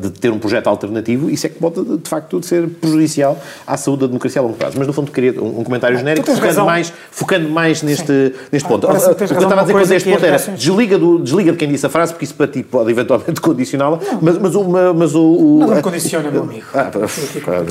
[0.00, 4.02] de ter um projeto alternativo, isso é que pode, de facto, ser prejudicial à saúde
[4.02, 4.76] da democracia a longo prazo.
[4.78, 6.66] Mas, no fundo, queria um, um comentário genérico, tens focando razão.
[6.66, 8.86] mais, focando mais neste, neste ponto.
[8.86, 10.58] que o que eu estava a dizer coisa este é ponto era, reações.
[10.58, 13.98] desliga, do, desliga de quem disse a frase, porque isso para ti pode eventualmente condicioná-la,
[14.20, 15.35] mas, mas, o, mas o...
[15.36, 16.66] o- Não me condiciona, meu amigo.
[16.74, 16.90] Ah,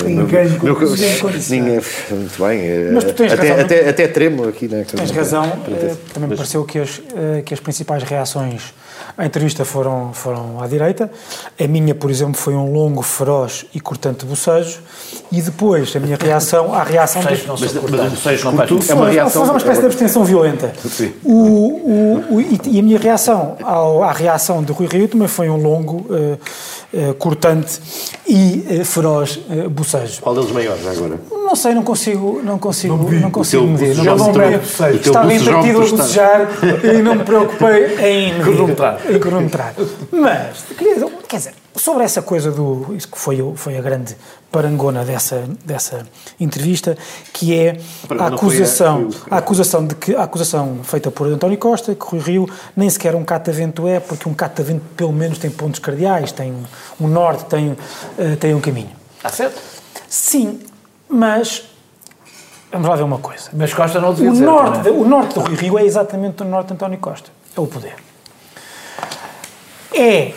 [0.04, 1.80] Ninguém meu- ninguém condiciona.
[2.10, 2.60] Muito bem.
[2.60, 3.64] eh, Mas tu tens até, razão.
[3.64, 4.84] Até, até tremo aqui, né?
[4.84, 8.74] Tens razão, eh, também me pareceu que as, eh, que as principais reações
[9.16, 11.10] à entrevista foram, foram à direita.
[11.58, 14.78] A minha, por exemplo, foi um longo, feroz e cortante bocejo.
[15.32, 18.76] E depois a minha reação, à reação dos- Mas, são mas o bocejo Não curto
[18.76, 19.42] faz- é uma reação...
[19.42, 20.72] Foi uma espécie de abstenção violenta.
[20.88, 21.12] Sim.
[21.24, 25.26] O, o, o- e, e a minha reação ao- à reação de Rui Rio também
[25.28, 26.38] foi um longo, uh,
[27.18, 27.80] cortante
[28.26, 30.20] e uh, feroz uh, bocejo.
[30.20, 31.20] Qual deles maior já agora?
[31.30, 33.96] Não sei, não consigo, não consigo, Não não consigo O medir.
[33.96, 34.60] Não, não, o teu
[34.94, 36.48] estava entretido a bocejar
[36.82, 39.00] e não me preocupei em medir, Cronometrar.
[39.08, 39.74] Em cronometrar.
[40.10, 40.64] Mas,
[41.28, 42.94] quer dizer, sobre essa coisa do.
[42.96, 44.16] Isso que foi, o- foi a grande
[44.50, 46.06] parangona dessa, dessa
[46.40, 46.96] entrevista,
[47.32, 47.78] que é
[48.10, 52.20] a Não acusação, a acusação de que a acusação feita por António Costa, que Rui
[52.20, 56.54] Rio nem sequer um catavento é, porque um catavento pelo menos tem pontos cardeais, tem
[57.00, 57.76] um norte, tem,
[58.18, 58.90] eh, tem um caminho.
[59.18, 59.60] Está certo?
[60.08, 60.60] Sim,
[61.08, 61.64] mas
[62.72, 63.50] vamos lá ver uma coisa.
[63.52, 64.44] Mas Costa não devia O dizer.
[64.46, 64.92] norte, também.
[64.92, 67.30] o norte do Rio Rio é exatamente o norte de António Costa.
[67.56, 67.96] É o poder.
[69.92, 70.32] É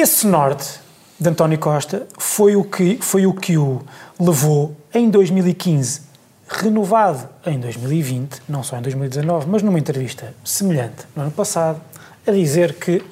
[0.00, 0.80] esse norte
[1.18, 3.82] de António Costa foi o que, foi o, que o
[4.20, 6.02] levou em 2015,
[6.48, 11.80] renovado em 2020, não só em 2019, mas numa entrevista semelhante no ano passado,
[12.26, 13.02] a dizer que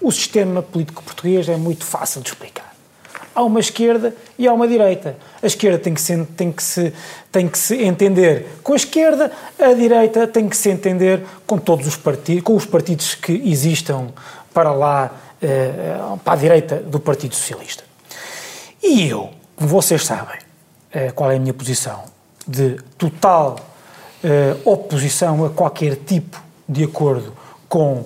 [0.00, 2.74] o sistema político português é muito fácil de explicar.
[3.34, 5.16] Há uma esquerda e há uma direita.
[5.42, 6.92] A esquerda tem que, se, tem, que se,
[7.30, 11.86] tem que se entender com a esquerda, a direita tem que se entender com todos
[11.86, 14.08] os partidos, com os partidos que existam
[14.52, 17.82] para lá, eh, para a direita do Partido Socialista.
[18.82, 20.38] E eu, como vocês sabem,
[20.92, 22.04] eh, qual é a minha posição
[22.46, 23.56] de total
[24.22, 27.32] eh, oposição a qualquer tipo de acordo
[27.68, 28.04] com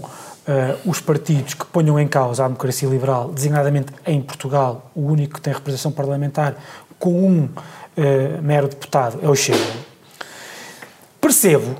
[0.84, 5.40] os partidos que ponham em causa a democracia liberal, designadamente em Portugal, o único que
[5.40, 6.54] tem representação parlamentar
[6.98, 7.48] com um
[8.42, 9.64] mero deputado é o Chega.
[11.18, 11.76] Percebo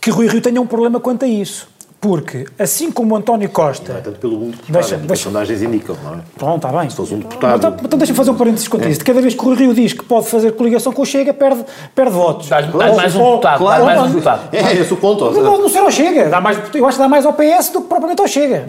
[0.00, 1.68] que Rui Rio tenha um problema quanto a isso.
[2.04, 3.98] Porque, assim como o António Costa.
[4.04, 6.18] Tanto pelo um deputado, Deixa- é deixa- as sondagens indicam, não é?
[6.36, 6.90] Pronto, está bem.
[6.90, 9.02] Se fosse um deputado- Então, então deixa-me fazer um parênteses quanto a isso.
[9.02, 11.64] Cada vez que o Rio diz que pode fazer coligação com o Chega, perde,
[11.94, 12.50] perde votos.
[12.50, 13.64] Dá-lhe dá-lhe mais um deputado.
[13.64, 14.40] Dá-lhe mais um deputado.
[14.52, 15.30] É esse o ponto.
[15.30, 16.28] Não não ser ao Chega.
[16.28, 18.66] Dá mais, eu acho que dá mais ao PS do que propriamente ao Chega.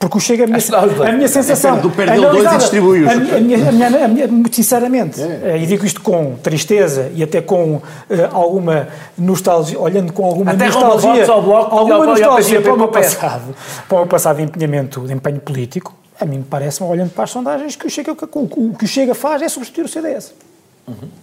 [0.00, 1.74] Porque o Chega, a minha, dá a minha sensação.
[1.78, 3.08] Perde- perde ele dois e distribui-os.
[3.08, 6.34] A minha, a minha- a minha- a minha- muito sinceramente, eh, e digo isto com
[6.42, 11.76] tristeza e até com eh, alguma nostalgia, olhando com alguma Até nostalgia, votos ao Bloco
[11.76, 13.14] alguma nostalgia Para o meu para o PS.
[13.14, 13.54] passado,
[13.88, 17.30] para o meu passado de empenhamento, de empenho político, a mim parece-me, olhando para as
[17.30, 20.34] sondagens, que o Chega, o que o Chega faz é substituir o CDS.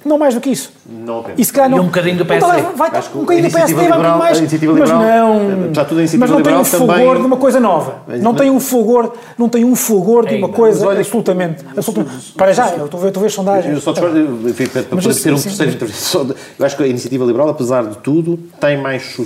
[0.06, 0.72] Não mais do que isso.
[0.90, 1.38] Não apenas.
[1.40, 2.62] E se calhar E não, um bocadinho do Então PSD.
[2.62, 4.38] vai- vai- Acho que um bocadinho do PSD vai liberal- bocadinho mais.
[4.40, 5.40] iniciativa mas liberal, não,
[5.72, 7.96] de tudo, a mas não tem um liberal também- fulgor de uma coisa nova.
[8.08, 11.02] Mas- não tem um fulgor, não tem um fulgor de uma mas coisa olha que-
[11.02, 12.32] absolutamente, absolutamente.
[12.32, 13.74] Para já, eu estou a ver, estou a ver sondagens.
[13.76, 14.18] Eu só discordo,
[14.50, 16.36] enfim, para para Mas poder assim, ter um terceiro intervenção.
[16.58, 19.18] Eu acho que a iniciativa liberal, apesar de tudo, tem mais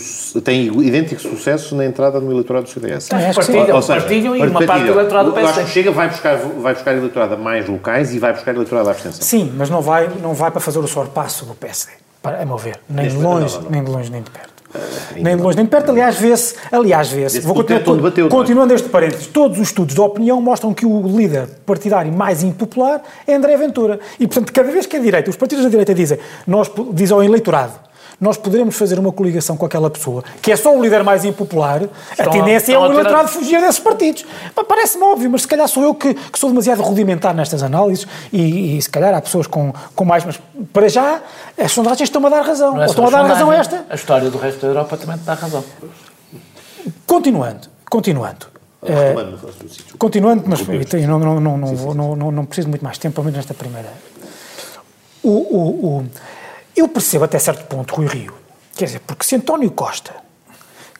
[0.43, 3.07] tem idêntico sucesso na entrada no eleitorado do CDS.
[3.07, 5.71] Partilham, Ou seja, partilham e uma parte do eleitorado do Eu acho que PSD.
[5.73, 9.21] chega, vai buscar, vai buscar eleitorado a mais locais e vai buscar eleitorado à abstenção.
[9.21, 12.57] Sim, mas não vai, não vai para fazer o sorpasso do PSD, para, a meu
[12.57, 12.79] ver.
[12.89, 14.53] Nem de longe, não, não, nem de longe, nem de perto.
[15.15, 15.91] Nem de longe, nem de perto.
[15.91, 17.41] Aliás, vê-se, aliás, vê-se.
[17.41, 18.29] Vou continuar, onde bateu, é?
[18.29, 19.27] continuando este parênteses.
[19.27, 23.99] Todos os estudos de opinião mostram que o líder partidário mais impopular é André Ventura.
[24.19, 27.21] E, portanto, cada vez que a direita, os partidos da direita dizem, nós, diz ao
[27.21, 27.73] eleitorado,
[28.19, 31.81] nós poderemos fazer uma coligação com aquela pessoa, que é só o líder mais impopular,
[31.83, 34.25] a Estão a- tendência estão é a o a- eleitorado fugir desses partidos.
[34.67, 38.77] Parece-me óbvio, mas se calhar sou eu que, que sou demasiado rudimentar nestas análises e,
[38.77, 40.39] e se calhar há pessoas com, com mais, mas
[40.71, 41.21] para já
[41.57, 42.81] as sondagens estão a dar razão.
[42.81, 43.85] É estão a dar sondagem, razão a esta.
[43.89, 45.63] A história do resto da Europa também te dá razão.
[47.05, 48.47] Continuando, continuando.
[49.69, 49.97] Sítio.
[49.97, 53.15] Continuando, mas eu não, não, não, não, não, não, não preciso de muito mais tempo,
[53.15, 53.87] pelo menos nesta primeira.
[55.23, 56.05] O, o, o-
[56.75, 58.33] eu percebo até certo ponto Rui Rio.
[58.75, 60.11] Quer dizer, porque se António Costa,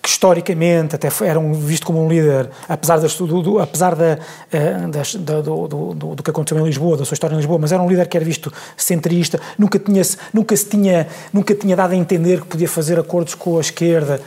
[0.02, 4.20] que historicamente até era um, visto como um líder, apesar, das, do, do- apesar da,
[4.52, 7.58] eh, das- da- do, do- do que aconteceu em Lisboa, da sua história em Lisboa,
[7.58, 10.02] mas era um líder que era visto centrista, nunca, tinha,
[10.34, 14.20] nunca, se tinha, nunca tinha dado a entender que podia fazer acordos com a esquerda.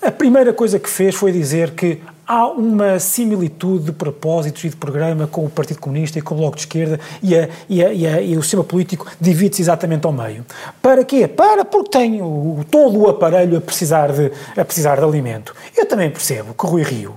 [0.00, 4.76] A primeira coisa que fez foi dizer que há uma similitude de propósitos e de
[4.76, 7.92] programa com o Partido Comunista e com o Bloco de Esquerda e, a- e a-
[7.92, 10.44] e a- e o sistema político divide-se exatamente ao meio.
[10.82, 11.28] Para quê?
[11.28, 15.54] Para porque tem o- todo o aparelho a precisar, de, a precisar de alimento.
[15.76, 17.14] Eu também percebo que Rui Rio,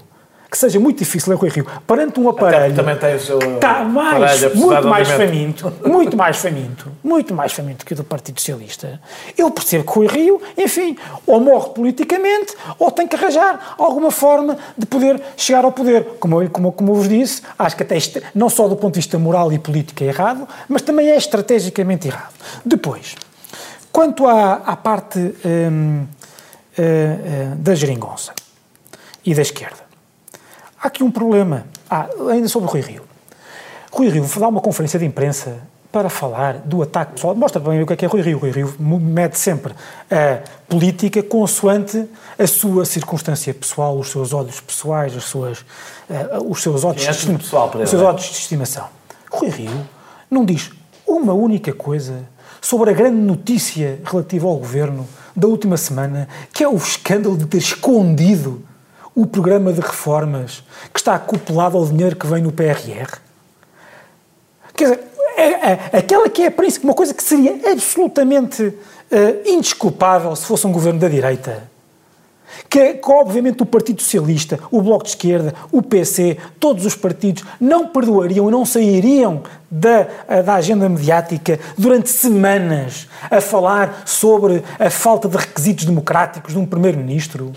[0.49, 5.07] que seja muito difícil a Rui Rio, perante um aparelho que está mais, muito mais
[5.07, 8.99] faminto, muito mais faminto, muito mais faminto que o do Partido Socialista,
[9.37, 14.09] eu percebo que o Rui Rio, enfim, ou morre politicamente ou tem que arranjar alguma
[14.09, 16.03] forma de poder chegar ao poder.
[16.19, 18.95] Como eu, como, como eu vos disse, acho que até este- não só do ponto
[18.95, 22.33] de vista moral e político é errado, mas também é estrategicamente errado.
[22.65, 23.15] Depois,
[23.91, 26.05] quanto à, à parte hum,
[26.75, 28.33] eh, eh, da geringonça
[29.23, 29.88] e da esquerda,
[30.81, 31.65] há aqui um problema.
[31.89, 33.03] Ah, ainda sobre o Rui Rio.
[33.91, 35.57] Rui Rio dá uma conferência de imprensa
[35.91, 37.35] para falar do ataque pessoal.
[37.35, 38.37] Mostra bem o que é que é Rui Rio.
[38.37, 39.73] Rui Rio mede sempre
[40.09, 46.61] a política consoante a sua circunstância pessoal, os seus ódios pessoais, as suas, uh, os
[46.61, 48.87] seus ódios, é de, pessoal os seus ódios de estimação.
[49.31, 49.87] Rui Rio
[50.29, 50.71] não diz
[51.07, 52.23] uma única coisa
[52.61, 57.45] sobre a grande notícia relativa ao governo da última semana, que é o escândalo de
[57.45, 58.61] ter escondido
[59.15, 63.19] o programa de reformas que está acoplado ao dinheiro que vem no PRR.
[64.75, 68.75] Quer dizer, é, é, aquela que é uma coisa que seria absolutamente uh,
[69.45, 71.69] indesculpável se fosse um governo da direita.
[72.69, 77.43] Que, que, obviamente o Partido Socialista, o Bloco de Esquerda, o PC, todos os partidos
[77.59, 80.07] não perdoariam e não sairiam da,
[80.43, 86.65] da agenda mediática durante semanas a falar sobre a falta de requisitos democráticos de um
[86.65, 87.53] Primeiro-Ministro.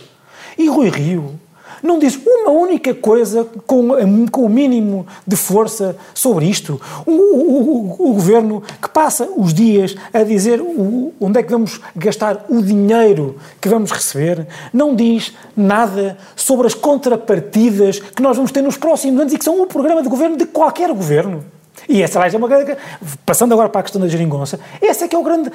[0.58, 1.38] E Rui Rio
[1.82, 3.88] não diz uma única coisa com,
[4.30, 6.80] com o mínimo de força sobre isto.
[7.04, 11.50] O, o, o, o governo que passa os dias a dizer o, onde é que
[11.50, 18.36] vamos gastar o dinheiro que vamos receber, não diz nada sobre as contrapartidas que nós
[18.36, 21.44] vamos ter nos próximos anos e que são o programa de governo de qualquer governo.
[21.88, 22.76] E essa é uma grande.
[23.24, 25.50] Passando agora para a questão da geringonça, esse é que é o grande,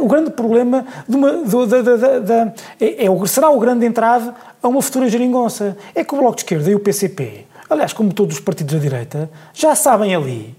[0.00, 1.32] o grande problema de uma.
[1.32, 4.30] Do, da, da, da, é, é, será o grande entrave
[4.62, 5.76] a uma futura geringonça.
[5.94, 8.80] É que o Bloco de Esquerda e o PCP, aliás, como todos os partidos da
[8.80, 10.54] direita, já sabem ali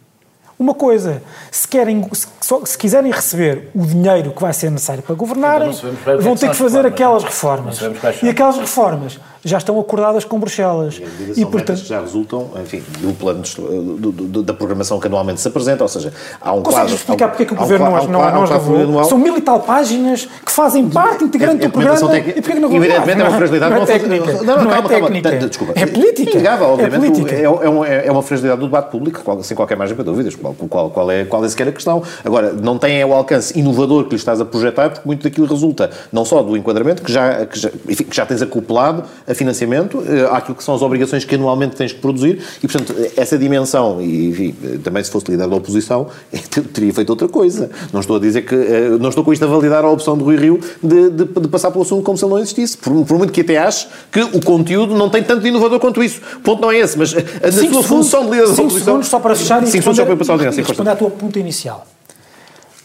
[0.58, 1.22] uma coisa,
[1.52, 2.28] se, querem, se,
[2.66, 6.56] se, quiserem receber o dinheiro que vai ser necessário para governarem, então vão ter que
[6.56, 7.80] fazer aquelas reformas.
[8.22, 11.02] E aquelas reformas já estão acordadas com Bruxelas.
[11.36, 15.48] E, e portanto já resultam, enfim, do plano do, do, da programação que anualmente se
[15.48, 16.96] apresenta, ou seja, há um Consegues quadro...
[16.96, 20.28] explicar porque é que o Governo não, não, não, não São mil e tal páginas
[20.46, 22.38] que fazem parte integrante do programa tec...
[22.38, 23.76] e porque não Evidentemente é uma fragilidade...
[23.76, 25.74] Não é técnica, não, não, é técnica, desculpa.
[25.76, 26.32] É política.
[26.32, 30.36] Inegável, obviamente, é, é, é uma fragilidade do debate público, sem qualquer margem para dúvidas,
[30.36, 32.02] qual, qual, qual, é, qual é sequer a questão.
[32.24, 35.90] Agora, não tem o alcance inovador que lhe estás a projetar, porque muito daquilo resulta
[36.12, 40.04] não só do enquadramento, que já, que já, enfim, que já tens acoplado a financiamento,
[40.32, 44.30] àquilo que são as obrigações que anualmente tens que produzir e, portanto, essa dimensão, e
[44.30, 46.08] enfim, também se fosse líder da oposição,
[46.74, 47.70] teria feito outra coisa.
[47.92, 50.24] Não estou a dizer que, eh, não estou com isto a validar a opção do
[50.26, 53.18] Rui Rio de, de, de passar pelo assunto como se ele não existisse, por, por,
[53.18, 56.22] muito que até ache que o conteúdo não tem tanto de inovador quanto isso.
[56.38, 58.80] O ponto não é esse, mas na sua função de líder da oposição...
[58.80, 61.86] segundos só para fechar e responder, e responder à tua pergunta inicial.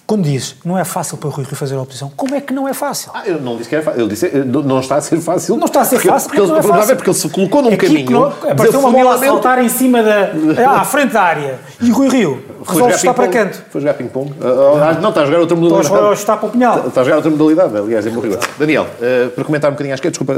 [0.09, 2.51] Quando dizes não é fácil para o Rui Rio fazer a oposição, como é que
[2.51, 3.11] não é fácil?
[3.12, 4.01] Ah, eu não disse que era fácil.
[4.01, 4.31] Eu disse
[4.64, 5.57] não está a ser fácil.
[5.59, 7.29] Não está a ser porque, fácil porque, porque, ele, não é, é porque ele se
[7.29, 8.25] colocou num Aqui, caminho.
[8.25, 10.33] Apareceu uma bola a saltar em cima da.
[10.81, 11.61] à frente da área.
[11.79, 13.62] E Rui Rio resolve estar para canto.
[13.70, 14.31] Foi jogar ping-pong?
[14.33, 15.94] Uh, não, está a jogar outra modalidade.
[15.94, 16.87] Está a estar para o punhal.
[16.87, 20.02] Está a jogar outra modalidade, aliás, é muito Daniel, uh, para comentar um bocadinho, acho
[20.02, 20.35] que desculpa,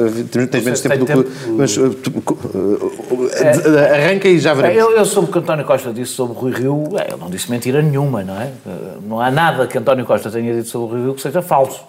[0.50, 1.50] tens menos tempo do que.
[1.50, 1.96] Mas uh,
[3.94, 4.78] arranca e já veremos.
[4.78, 7.82] Eu, eu soube o que António Costa disse sobre Rui Rio, ele não disse mentira
[7.82, 8.50] nenhuma, não é?
[9.06, 11.84] Não há nada que António Costa tenha dito sobre o Rio que seja falso.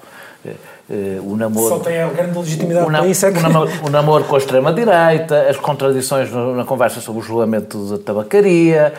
[1.23, 3.25] O namoro, Só tem a grande legitimidade o, para isso.
[3.25, 3.37] É que...
[3.37, 7.97] o, namoro, o namoro com a extrema-direita, as contradições na conversa sobre o julgamento da
[8.03, 8.93] tabacaria,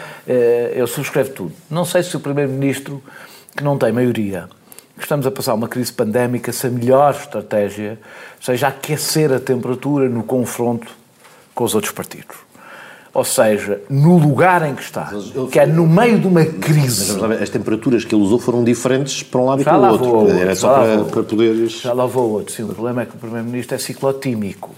[0.74, 1.52] eu subscrevo tudo.
[1.70, 3.02] Não sei se o Primeiro-Ministro,
[3.57, 4.48] que não tem maioria,
[4.96, 7.98] que estamos a passar uma crise pandémica, se a melhor estratégia
[8.40, 10.88] seja aquecer a temperatura no confronto
[11.55, 12.41] com os outros partidos
[13.14, 15.12] ou seja, no lugar em que está,
[15.51, 17.18] que é no meio de uma crise.
[17.20, 20.14] Mas, as temperaturas que ele usou foram diferentes para um lado e para o outro.
[20.14, 20.38] outro.
[20.38, 21.68] Era só para, para poder.
[21.68, 22.55] Já lá vou outro.
[22.55, 24.70] Sim, o problema é que o Primeiro-Ministro é ciclotímico.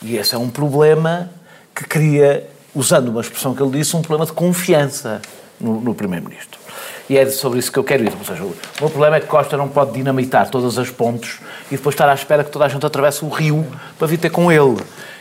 [0.00, 1.30] E esse é um problema
[1.74, 5.20] que cria, usando uma expressão que ele disse, um problema de confiança
[5.60, 6.62] no, no Primeiro-Ministro.
[7.10, 8.12] E é sobre isso que eu quero ir.
[8.18, 11.76] Ou seja, o meu problema é que Costa não pode dinamitar todas as pontes e
[11.76, 13.66] depois estar à espera que toda a gente atravesse o rio
[13.98, 14.78] para vir ter com ele.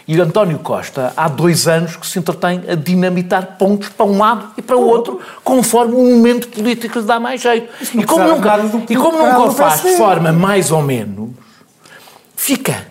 [0.07, 4.51] E António Costa, há dois anos que se entretém a dinamitar pontos para um lado
[4.57, 7.71] e para o outro, conforme o momento político lhe dá mais jeito.
[7.93, 8.59] E como nunca,
[8.89, 11.29] e como nunca o faz de forma mais ou menos,
[12.35, 12.87] fica.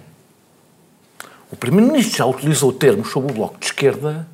[1.51, 4.27] O Primeiro-Ministro já utilizou termos sobre o Bloco de Esquerda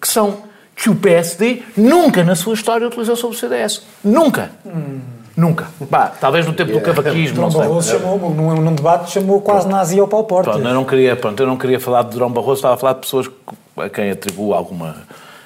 [0.00, 0.42] que são
[0.76, 3.82] que o PSD nunca na sua história utilizou sobre o CDS.
[4.02, 4.50] Nunca.
[4.66, 5.00] Hum.
[5.36, 5.66] Nunca.
[5.90, 7.60] Bah, talvez no tempo do cavaquismo, não sei.
[7.60, 9.76] Barroso chamou, num, num debate, chamou quase pronto.
[9.76, 10.54] nazi ao Portas.
[10.54, 12.92] Pronto, eu não queria, pronto, eu não queria falar de Durão Barroso, estava a falar
[12.94, 13.28] de pessoas
[13.76, 14.94] a quem atribuo alguma,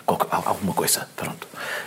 [0.08, 1.06] alguma coisa.
[1.14, 1.46] Pronto.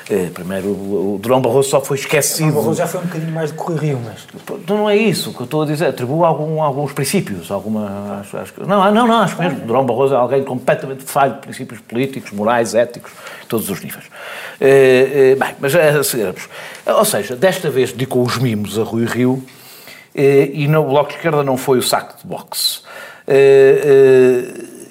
[0.10, 2.50] Eh, primeiro, o Durão Barroso só foi esquecido.
[2.50, 4.28] O Barroso já foi um bocadinho mais de correrio, mas.
[4.54, 5.88] Então não é isso que eu estou a dizer.
[5.88, 7.50] Atribuo algum, alguns princípios.
[7.50, 9.62] Alguma, acho, acho, não, não, não, acho mesmo.
[9.62, 13.12] Durão Barroso é alguém completamente falho de princípios políticos, morais, éticos,
[13.48, 14.06] todos os níveis.
[14.60, 16.48] Eh, eh, bem, mas a seguirmos.
[16.86, 19.44] Ou seja, desta vez dedicou os mimos a Rui Rio
[20.14, 22.82] e no Bloco de Esquerda não foi o saco de boxe.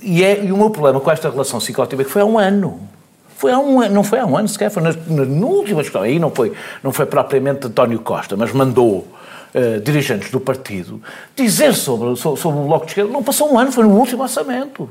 [0.02, 2.89] E, é, e o meu problema com esta relação psicotípica foi há um ano
[3.40, 5.80] Foi há um ano, não foi há um ano sequer, foi na, na, na última
[5.80, 6.02] questão.
[6.02, 9.08] Aí não foi, não foi propriamente António Costa, mas mandou
[9.54, 11.00] uh, dirigentes do partido
[11.34, 13.10] dizer sobre, sobre, sobre, o Bloco de Esquerda.
[13.10, 14.90] Não passou um ano, foi no último orçamento.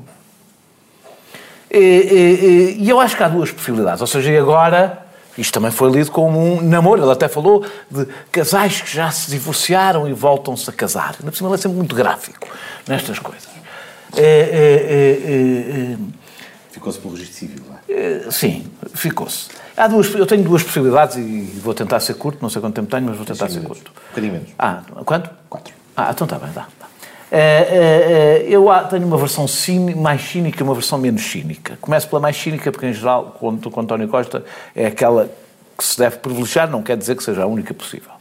[1.69, 4.01] E, e, e eu acho que há duas possibilidades.
[4.01, 5.05] Ou seja, agora
[5.37, 7.03] isto também foi lido como um namoro.
[7.03, 11.17] Ele até falou de casais que já se divorciaram e voltam-se a casar.
[11.23, 12.47] Na cima, ele é sempre muito gráfico
[12.87, 13.47] nestas coisas.
[14.17, 15.97] É, é, é,
[16.71, 17.68] ficou-se pelo registro civil?
[18.31, 19.49] Sim, ficou-se.
[19.75, 22.89] Há duas, eu tenho duas possibilidades e vou tentar ser curto, não sei quanto tempo
[22.89, 23.79] tenho, mas vou tentar ser minutos.
[23.79, 23.91] curto.
[23.91, 24.49] Um bocadinho menos.
[24.59, 25.29] Ah, quanto?
[25.49, 25.73] Quatro.
[25.95, 26.67] Ah, então está bem, dá.
[27.31, 29.45] É, é, eu tenho uma versão
[29.97, 31.77] mais cínica e uma versão menos cínica.
[31.79, 34.43] Começo pela mais cínica, porque em geral, quando com António Costa,
[34.75, 35.29] é aquela
[35.77, 38.11] que se deve privilegiar, não quer dizer que seja a única possível.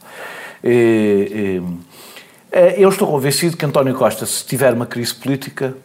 [2.77, 5.75] Eu estou convencido que António Costa, se tiver uma crise política,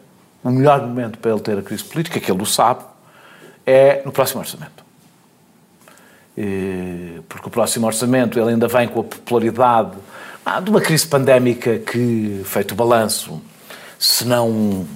[0.43, 2.85] o melhor momento para ele ter a crise política, que ele o sabe,
[3.67, 4.85] é no próximo orçamento.
[7.29, 9.93] Porque o próximo orçamento ele ainda vem com a popularidade
[10.45, 13.41] ah, de uma crise pandémica que, feito o balanço,
[13.99, 14.87] se não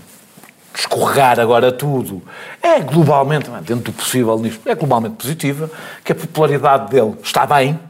[0.74, 2.22] escorregar agora tudo,
[2.62, 5.70] é globalmente, dentro do possível nisto, é globalmente positiva,
[6.04, 7.80] que a popularidade dele está bem,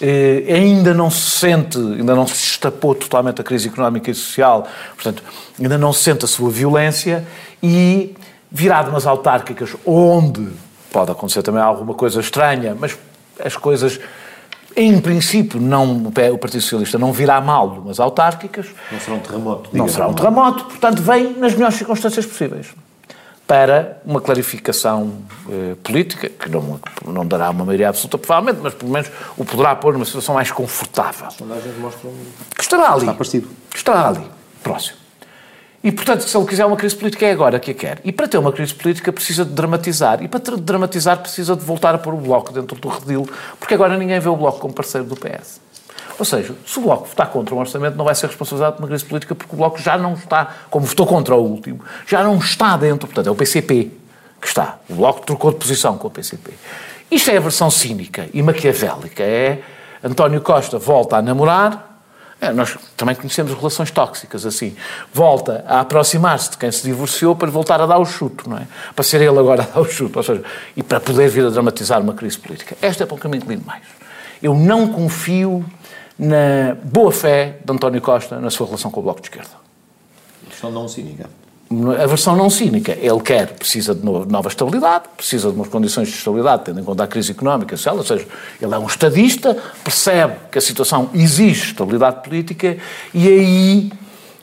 [0.00, 4.68] eh, ainda não se sente, ainda não se destapou totalmente a crise económica e social,
[4.94, 5.22] portanto,
[5.58, 7.26] ainda não se sente a sua violência
[7.62, 8.14] e
[8.50, 10.48] virá de umas autárquicas onde
[10.92, 12.98] pode acontecer também alguma coisa estranha, mas
[13.44, 14.00] as coisas
[14.76, 18.66] em princípio, não, o Partido Socialista não virá mal de umas autárquicas.
[18.90, 19.70] Não será um terremoto.
[19.72, 22.68] Não será um terremoto, portanto, vem nas melhores circunstâncias possíveis
[23.46, 25.12] para uma clarificação
[25.50, 29.74] eh, política, que não, não dará uma maioria absoluta, provavelmente, mas pelo menos o poderá
[29.74, 31.26] pôr numa situação mais confortável.
[31.26, 32.12] As sondagens mostram
[32.56, 33.00] que estará ali.
[33.00, 33.48] Está parecido.
[33.74, 34.24] Estará ali,
[34.62, 34.99] próximo.
[35.82, 38.00] E, portanto, se ele quiser uma crise política, é agora que a quer.
[38.04, 40.22] E para ter uma crise política precisa de dramatizar.
[40.22, 43.28] E para dramatizar precisa de voltar a pôr o Bloco dentro do redil,
[43.58, 45.60] porque agora ninguém vê o Bloco como parceiro do PS.
[46.18, 48.88] Ou seja, se o Bloco votar contra um orçamento, não vai ser responsabilizado por uma
[48.88, 52.36] crise política, porque o Bloco já não está, como votou contra o último, já não
[52.36, 53.06] está dentro.
[53.08, 53.90] Portanto, é o PCP
[54.38, 54.78] que está.
[54.86, 56.52] O Bloco trocou de posição com o PCP.
[57.10, 59.22] Isto é a versão cínica e maquiavélica.
[59.22, 59.62] É
[60.04, 61.89] António Costa volta a namorar,
[62.54, 64.74] nós também conhecemos relações tóxicas assim.
[65.12, 68.66] Volta a aproximar-se de quem se divorciou para voltar a dar o chuto, não é?
[68.94, 70.42] Para ser ele agora a dar o chuto, ou seja,
[70.74, 72.76] e para poder vir a dramatizar uma crise política.
[72.80, 73.82] Esta é para o caminho lindo mais.
[74.42, 75.64] Eu não confio
[76.18, 79.50] na boa fé de António Costa na sua relação com o Bloco de Esquerda.
[80.50, 81.28] Isto não cínica
[82.02, 82.92] a versão não cínica.
[82.92, 87.04] Ele quer, precisa de nova estabilidade, precisa de umas condições de estabilidade, tendo em conta
[87.04, 88.26] a crise económica, social, ou seja,
[88.60, 92.76] ele é um estadista, percebe que a situação exige estabilidade política
[93.14, 93.92] e aí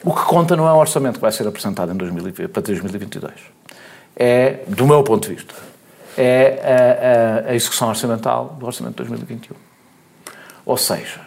[0.05, 3.33] o que conta não é o orçamento que vai ser apresentado em 2020, para 2022.
[4.15, 5.53] É, do meu ponto de vista,
[6.17, 9.53] é a, a, a execução orçamental do orçamento de 2021.
[10.65, 11.19] Ou seja,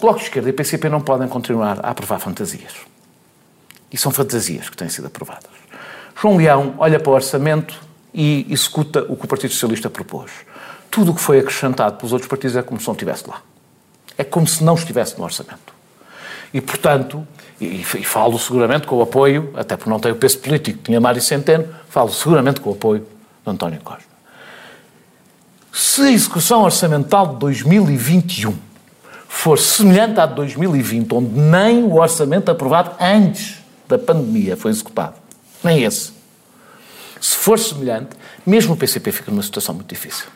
[0.00, 2.91] Bloco de Esquerda e PCP não podem continuar a aprovar fantasias.
[3.92, 5.50] E são fantasias que têm sido aprovadas.
[6.20, 7.74] João Leão olha para o orçamento
[8.14, 10.30] e executa o que o Partido Socialista propôs.
[10.90, 13.42] Tudo o que foi acrescentado pelos outros partidos é como se não estivesse lá.
[14.16, 15.72] É como se não estivesse no orçamento.
[16.52, 17.26] E, portanto,
[17.60, 20.84] e, e falo seguramente com o apoio, até porque não tenho o peso político que
[20.84, 24.12] tinha Mário Centeno, falo seguramente com o apoio de António Costa.
[25.72, 28.54] Se a execução orçamental de 2021
[29.26, 33.61] for semelhante à de 2020, onde nem o orçamento aprovado antes
[33.92, 35.14] da pandemia foi executado,
[35.62, 36.12] nem esse.
[37.20, 40.26] Se for semelhante, mesmo o PCP fica numa situação muito difícil.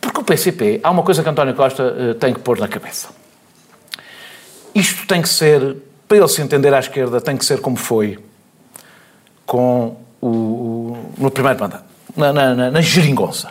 [0.00, 3.08] Porque o PCP, há uma coisa que António Costa uh, tem que pôr na cabeça.
[4.74, 5.76] Isto tem que ser,
[6.06, 8.18] para ele se entender à esquerda, tem que ser como foi
[9.44, 11.84] com o, o no primeiro mandato,
[12.16, 13.50] na, na, na geringonça.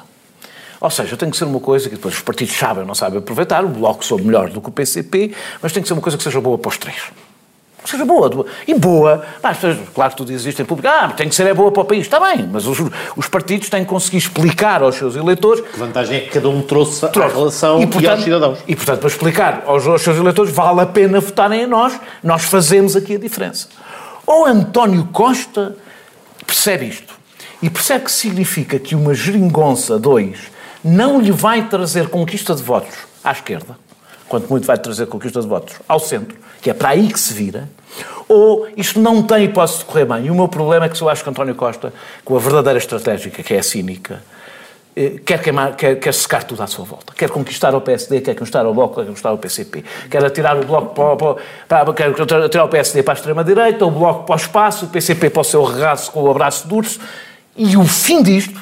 [0.79, 3.19] Ou seja, tem que ser uma coisa que depois os partidos sabem ou não sabem
[3.19, 6.17] aproveitar, o Bloco soube melhor do que o PCP, mas tem que ser uma coisa
[6.17, 7.11] que seja boa para os três
[7.89, 8.45] seja boa.
[8.67, 9.57] E boa, mas,
[9.93, 11.85] claro que tu dizes isto em público, ah, tem que ser é boa para o
[11.85, 12.79] país, está bem, mas os,
[13.15, 15.61] os partidos têm que conseguir explicar aos seus eleitores...
[15.61, 17.21] Que vantagem é que cada um trouxe, trouxe.
[17.21, 18.59] à relação e, portanto, e aos cidadãos.
[18.67, 22.43] E, portanto, para explicar aos, aos seus eleitores, vale a pena votarem em nós, nós
[22.43, 23.67] fazemos aqui a diferença.
[24.25, 25.75] Ou António Costa
[26.45, 27.15] percebe isto,
[27.61, 30.37] e percebe que significa que uma geringonça 2
[30.83, 33.77] não lhe vai trazer conquista de votos à esquerda,
[34.27, 37.33] quanto muito vai trazer conquista de votos ao centro, que é para aí que se
[37.33, 37.67] vira,
[38.27, 40.25] ou isto não tem hipótese de correr bem.
[40.25, 41.93] E o meu problema é que eu acho que António Costa,
[42.23, 44.21] com a verdadeira estratégica, que é a cínica,
[44.95, 47.13] eh, quer, queimar, quer, quer secar tudo à sua volta.
[47.13, 49.83] Quer conquistar o PSD, quer conquistar o Bloco, quer conquistar o PCP.
[50.09, 50.95] Quer atirar o Bloco
[51.67, 52.09] para, para, quer
[52.43, 55.43] atirar o PSD para a extrema-direita, o Bloco para o espaço, o PCP para o
[55.43, 56.99] seu regaço com o abraço de urso.
[57.55, 58.59] E o fim disto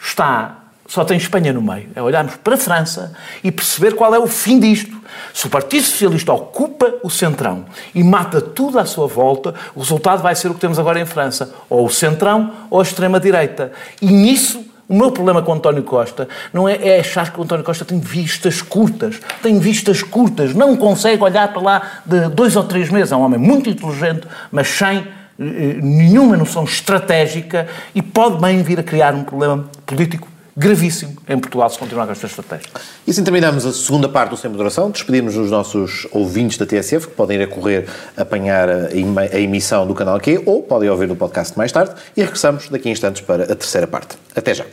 [0.00, 0.59] está
[0.90, 1.88] só tem Espanha no meio.
[1.94, 3.12] É olharmos para a França
[3.44, 5.00] e perceber qual é o fim disto.
[5.32, 7.64] Se o Partido Socialista ocupa o centrão
[7.94, 11.06] e mata tudo à sua volta, o resultado vai ser o que temos agora em
[11.06, 13.70] França: ou o centrão ou a extrema-direita.
[14.02, 17.64] E nisso o meu problema com António Costa não é, é, achar que o António
[17.64, 19.20] Costa tem vistas curtas.
[19.40, 20.54] Tem vistas curtas.
[20.54, 23.12] Não consegue olhar para lá de dois ou três meses.
[23.12, 25.06] É um homem muito inteligente, mas sem
[25.38, 30.29] eh, nenhuma noção estratégica e pode bem vir a criar um problema político
[30.60, 32.66] gravíssimo em Portugal se continuar com esta estratégia.
[33.06, 34.90] E assim terminamos a segunda parte do Sem Moderação.
[34.90, 39.94] Despedimos os nossos ouvintes da TSF, que podem ir a correr apanhar a emissão do
[39.94, 41.92] canal Q ou podem ouvir no podcast mais tarde.
[42.14, 44.18] E regressamos daqui a instantes para a terceira parte.
[44.36, 44.66] Até já.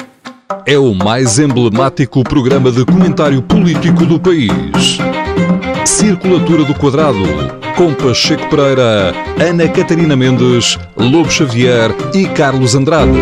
[0.66, 4.98] É o mais emblemático programa de comentário político do país.
[5.86, 7.24] Circulatura do Quadrado,
[7.78, 13.18] com Pacheco Pereira, Ana Catarina Mendes, Lobo Xavier e Carlos Andrade.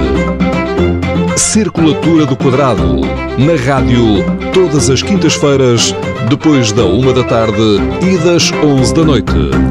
[1.36, 3.02] Circulatura do Quadrado,
[3.38, 4.24] na rádio,
[4.54, 5.94] todas as quintas-feiras,
[6.30, 9.65] depois da uma da tarde e das onze da noite.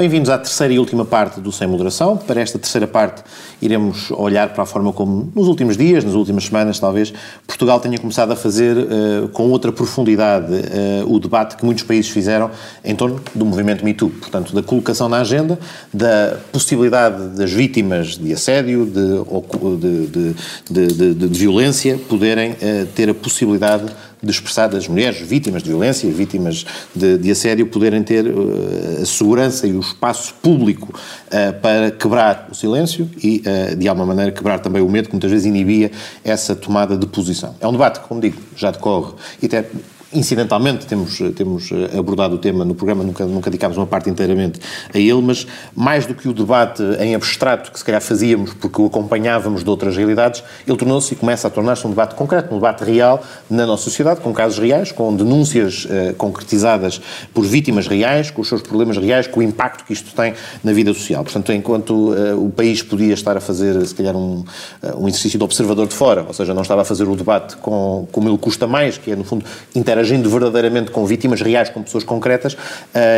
[0.00, 2.16] Bem-vindos à terceira e última parte do Sem Moderação.
[2.16, 3.22] Para esta terceira parte,
[3.60, 7.12] iremos olhar para a forma como, nos últimos dias, nas últimas semanas, talvez,
[7.46, 12.10] Portugal tenha começado a fazer uh, com outra profundidade uh, o debate que muitos países
[12.10, 12.50] fizeram
[12.82, 14.08] em torno do movimento Me Too.
[14.08, 15.58] Portanto, da colocação na agenda,
[15.92, 20.32] da possibilidade das vítimas de assédio, de,
[20.70, 23.84] de, de, de violência, poderem uh, ter a possibilidade
[24.22, 29.06] de expressar das mulheres vítimas de violência, vítimas de, de assédio, poderem ter uh, a
[29.06, 34.32] segurança e o espaço público uh, para quebrar o silêncio e, uh, de alguma maneira,
[34.32, 35.90] quebrar também o medo que muitas vezes inibia
[36.24, 37.54] essa tomada de posição.
[37.60, 39.64] É um debate que, como digo, já decorre e até
[40.12, 44.58] Incidentalmente temos, temos eh, abordado o tema no programa, nunca, nunca dedicámos uma parte inteiramente
[44.92, 48.82] a ele, mas mais do que o debate em abstrato que se calhar fazíamos porque
[48.82, 52.58] o acompanhávamos de outras realidades, ele tornou-se e começa a tornar-se um debate concreto, um
[52.58, 57.00] debate real na nossa sociedade, com casos reais, com denúncias uh, concretizadas
[57.32, 60.34] por vítimas reais, com os seus problemas reais, com o impacto que isto tem
[60.64, 61.22] na vida social.
[61.22, 64.44] Portanto, enquanto uh, o país podia estar a fazer, se calhar, um,
[64.82, 67.56] uh, um exercício de observador de fora, ou seja, não estava a fazer o debate
[67.58, 71.68] com, como ele custa mais, que é, no fundo, interagir interagindo verdadeiramente com vítimas reais,
[71.68, 72.58] com pessoas concretas, uh,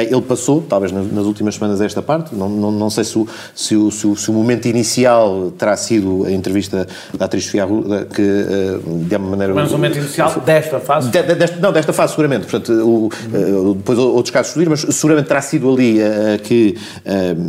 [0.01, 2.35] ele passou, talvez nas últimas semanas, esta parte.
[2.35, 5.76] Não, não, não sei se o, se, o, se, o, se o, momento inicial terá
[5.76, 9.55] sido a entrevista da atriz Sofia Arruda, que uh, de alguma maneira.
[9.55, 11.11] Mas o momento inicial desta fase?
[11.11, 12.47] De, de, desta, não, desta fase, seguramente.
[12.47, 15.99] Portanto, o, uh, depois outros casos surgiram, mas seguramente terá sido ali
[16.43, 16.76] que.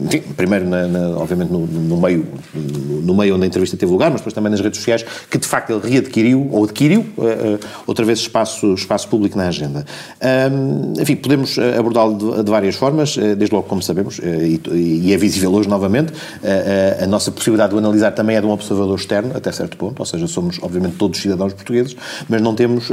[0.06, 4.12] Enfim, primeiro, na, na, obviamente, no, no, meio, no meio onde a entrevista teve lugar,
[4.12, 7.06] mas depois também nas redes sociais, que de facto ele readquiriu, ou adquiriu,
[7.88, 9.86] outra vez espaço, espaço público na agenda agenda.
[10.52, 14.60] Um, enfim, podemos eh, abordá-lo de, de, várias formas, eh, desde logo, como sabemos, eh,
[14.72, 16.14] e, e é visível hoje novamente,
[16.44, 19.78] a, a, nossa possibilidade de o analisar também é de um observador externo, até certo
[19.78, 21.96] ponto, ou seja, somos, obviamente, todos cidadãos portugueses,
[22.28, 22.92] mas não temos,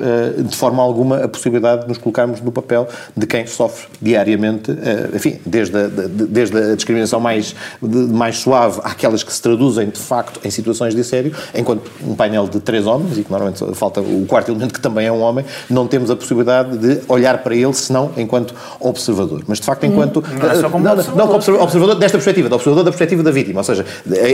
[0.48, 4.70] de forma alguma, a possibilidade de nos colocarmos no papel de quem sofre diariamente,
[5.14, 10.40] enfim, desde a, desde a discriminação mais, mais suave àquelas que se traduzem, de facto,
[10.44, 14.26] em situações de assédio, enquanto um painel de três homens, e que normalmente falta o
[14.26, 17.72] quarto elemento, que também é um homem, não temos a possibilidade de olhar para ele,
[17.72, 19.42] senão enquanto observador.
[19.46, 20.22] Mas, de facto, enquanto...
[20.22, 21.26] Não, é só como não, observador.
[21.26, 23.60] Não, observador, observador desta perspectiva, da observador da perspectiva da vítima.
[23.60, 23.84] Ou seja,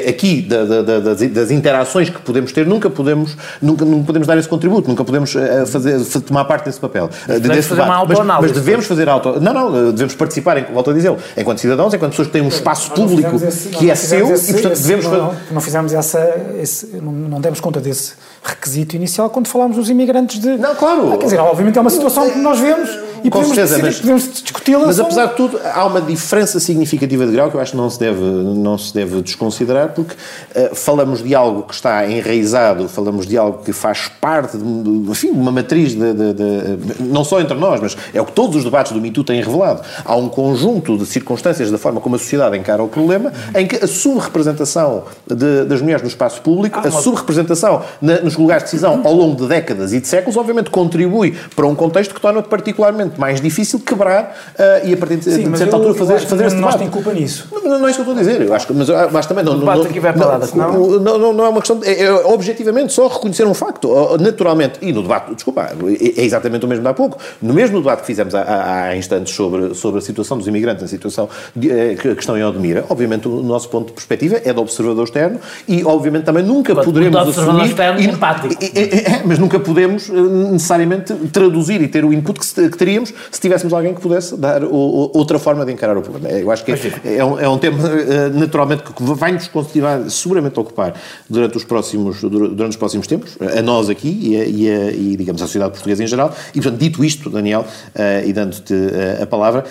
[0.09, 4.37] aqui, da, da, das, das, interações que podemos ter, nunca podemos, nunca, nunca podemos dar
[4.37, 7.09] esse contributo, nunca podemos eh, fazer, tomar parte desse papel.
[7.27, 9.41] Mas desse fazer uma mas, mas devemos fazer auto...
[9.41, 12.91] Não, não, devemos participar, volto a dizer, enquanto cidadãos, enquanto pessoas que têm um espaço
[12.91, 15.07] público esse, que é seu esse, e, portanto, devemos...
[15.07, 16.19] Não, não fizemos essa...
[16.61, 18.15] Esse, não, não demos conta desse
[18.47, 20.57] requisito inicial quando falámos dos imigrantes de...
[20.57, 21.13] Não, claro.
[21.13, 22.89] Ah, quer dizer, obviamente é uma situação que nós vemos
[23.25, 24.87] e Com podemos, certeza, mas, podemos discuti-la.
[24.87, 27.91] Mas apesar de tudo, há uma diferença significativa de grau que eu acho que não
[27.91, 33.27] se deve, não se deve desconsiderar, porque uh, falamos de algo que está enraizado, falamos
[33.27, 37.41] de algo que faz parte de, de enfim, uma matriz de, de, de, não só
[37.41, 39.83] entre nós, mas é o que todos os debates do MeToo têm revelado.
[40.05, 43.77] Há um conjunto de circunstâncias da forma como a sociedade encara o problema, em que
[43.77, 49.13] a subrepresentação das mulheres no espaço público, ah, a subrepresentação nos lugares de decisão ao
[49.13, 53.41] longo de décadas e de séculos, obviamente contribui para um contexto que torna particularmente mais
[53.41, 56.73] difícil quebrar uh, e a partir de, Sim, de certa altura fazer, fazer esse debate.
[56.73, 57.49] Nós tem culpa nisso.
[57.53, 58.47] Não, não, não, é isso que eu estou a dizer.
[58.47, 59.55] Eu acho que, mas acho também não.
[59.55, 61.79] O debate não, aqui vai para lá não, não, não, é uma questão.
[61.79, 64.17] De, é, é, objetivamente só reconhecer um facto.
[64.19, 64.79] Naturalmente.
[64.83, 67.19] E no debate, desculpa, é, é exatamente o mesmo de há pouco.
[67.41, 70.89] No mesmo debate que fizemos há, há instantes sobre, sobre a situação dos imigrantes, a
[70.89, 74.61] situação de, eh, que estão em Odmira, obviamente o nosso ponto de perspectiva é do
[74.61, 77.67] observador externo e, obviamente, também nunca Mas, poderemos assumir...
[77.67, 78.55] externo e, empático.
[78.63, 83.13] É, é, mas nunca podemos necessariamente traduzir e ter o input que, que teria seríamos
[83.31, 86.29] se tivéssemos alguém que pudesse dar o, o, outra forma de encarar o problema.
[86.29, 90.59] Eu acho que é, é, um, é um tema, uh, naturalmente, que vai-nos continuar seguramente
[90.59, 90.95] a ocupar
[91.29, 95.17] durante os próximos, durante os próximos tempos, a nós aqui e, a, e, a, e
[95.17, 96.35] digamos, à sociedade portuguesa em geral.
[96.55, 99.65] E, portanto, dito isto, Daniel, uh, e dando-te uh, a palavra,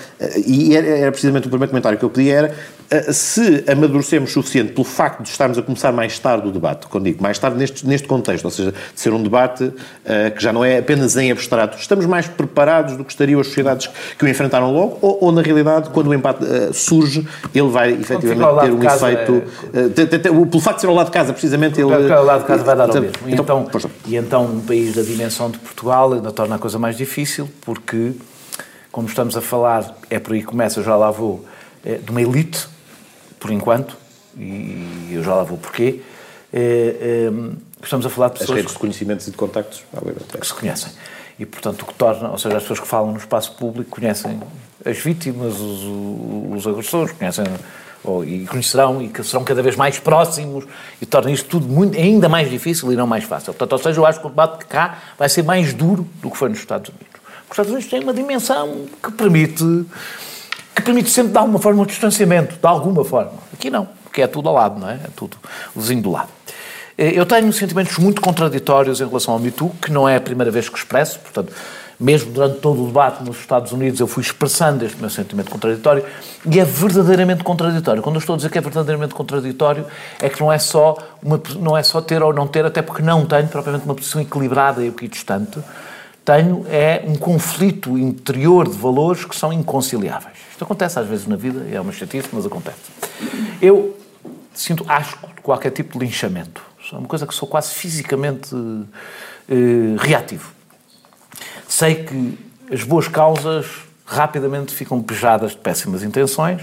[0.45, 2.74] e era, era precisamente o primeiro comentário que eu pedi, era eh,
[3.11, 7.21] se amadurecemos suficiente pelo facto de estarmos a começar mais tarde o debate, quando digo
[7.21, 9.73] mais tarde neste, neste contexto, ou seja, de ser um debate uh,
[10.35, 13.89] que já não é apenas em abstrato, estamos mais preparados do que estariam as sociedades
[14.17, 17.91] que o enfrentaram logo, ou, ou na realidade, quando o empate uh, surge, ele vai
[17.93, 19.43] efetivamente ter um efeito.
[19.73, 20.29] É...
[20.29, 21.89] Uh, pelo facto de ser ao lado de casa, precisamente, ele.
[21.89, 23.11] Pelo lado de casa vai dar ao mesmo.
[23.25, 26.77] E então, então, e então um país da dimensão de Portugal ainda torna a coisa
[26.77, 28.11] mais difícil, porque,
[28.91, 31.43] como estamos a falar, é por aí que começa, já lá vou,
[31.83, 32.74] de uma elite
[33.45, 33.95] por enquanto,
[34.35, 36.01] e eu já lá vou porquê,
[36.51, 37.31] é, é,
[37.83, 38.49] estamos a falar de pessoas...
[38.49, 39.83] As redes de conhecimentos e de contactos.
[40.39, 40.91] Que se conhecem.
[41.37, 44.41] E, portanto, o que torna, ou seja, as pessoas que falam no espaço público conhecem
[44.83, 45.83] as vítimas, os,
[46.57, 47.45] os agressores, conhecem
[48.03, 50.65] ou, e conhecerão e que serão cada vez mais próximos
[50.99, 53.53] e torna isto tudo muito, ainda mais difícil e não mais fácil.
[53.53, 56.37] Portanto, ou seja, eu acho que o debate cá vai ser mais duro do que
[56.37, 57.21] foi nos Estados Unidos.
[57.43, 59.85] Os Estados Unidos têm uma dimensão que permite
[60.85, 63.33] permite sempre, de alguma forma, um distanciamento, de alguma forma.
[63.51, 64.93] Aqui não, porque é tudo ao lado, não é?
[64.93, 65.35] É tudo
[65.75, 66.29] vizinho do lado.
[66.97, 70.51] Eh, eu tenho sentimentos muito contraditórios em relação ao Me que não é a primeira
[70.51, 71.51] vez que expresso, portanto,
[71.99, 76.03] mesmo durante todo o debate nos Estados Unidos, eu fui expressando este meu sentimento contraditório,
[76.45, 78.01] e é verdadeiramente contraditório.
[78.03, 79.85] Quando eu estou a dizer que é verdadeiramente contraditório,
[80.21, 83.01] é que não é só, uma, não é só ter ou não ter, até porque
[83.01, 85.59] não tenho propriamente uma posição equilibrada e equidistante,
[86.25, 90.34] tenho é um conflito interior de valores que são inconciliáveis.
[90.55, 92.77] Isto acontece às vezes na vida, é uma chatice, mas acontece.
[93.61, 93.99] Eu
[94.53, 96.63] sinto asco de qualquer tipo de linchamento.
[96.93, 98.55] É uma coisa que sou quase fisicamente
[99.49, 100.53] eh, reativo.
[101.67, 102.39] Sei que
[102.71, 103.65] as boas causas
[104.05, 106.61] rapidamente ficam pejadas de péssimas intenções.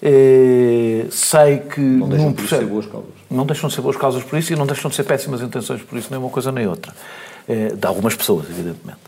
[0.00, 1.80] Eh, sei que.
[1.80, 3.10] Não deixam de ser boas causas.
[3.28, 5.82] Não deixam de ser boas causas por isso e não deixam de ser péssimas intenções
[5.82, 6.94] por isso, nem uma coisa nem outra.
[7.48, 9.00] Eh, de algumas pessoas, evidentemente.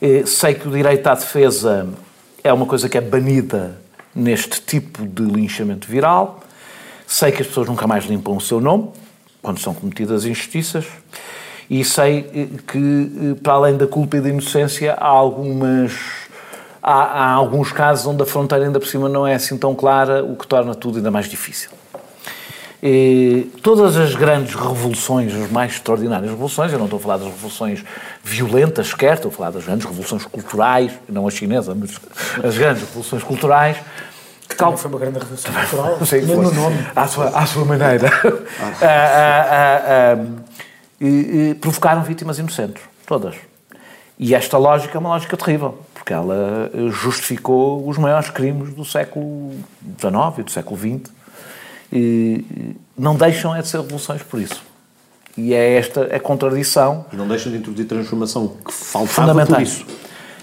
[0.00, 1.86] Eh, sei que o direito à defesa
[2.48, 3.78] é uma coisa que é banida
[4.14, 6.40] neste tipo de linchamento viral.
[7.06, 8.88] Sei que as pessoas nunca mais limpam o seu nome
[9.42, 10.86] quando são cometidas injustiças.
[11.68, 15.92] E sei eh, que, eh, para além da culpa e da inocência, há algumas.
[16.82, 20.24] Há, há alguns casos onde a fronteira ainda por cima não é assim tão clara,
[20.24, 21.70] o que torna tudo ainda mais difícil.
[23.60, 27.84] Todas as grandes revoluções, as mais extraordinárias revoluções, eu não estou a falar das revoluções
[28.22, 31.98] violentas sequer, estou a falar das grandes revoluções culturais, não a chinesa, mas
[32.42, 33.76] as grandes revoluções culturais,
[34.48, 34.76] que tal...
[34.76, 36.86] foi uma grande revolução cultural, sei que no nome.
[36.94, 38.10] À sua, à sua maneira.
[38.60, 38.72] Ah.
[38.82, 40.24] ah, ah,
[41.00, 43.34] e, e provocaram vítimas inocentes, todas.
[44.16, 49.52] E esta lógica é uma lógica terrível, porque ela justificou os maiores crimes do século
[50.00, 51.17] XIX e do século XX
[52.96, 54.62] não deixam é de ser revoluções por isso.
[55.36, 57.06] E é esta a contradição.
[57.12, 59.86] E não deixam de introduzir transformação que faltava por isso.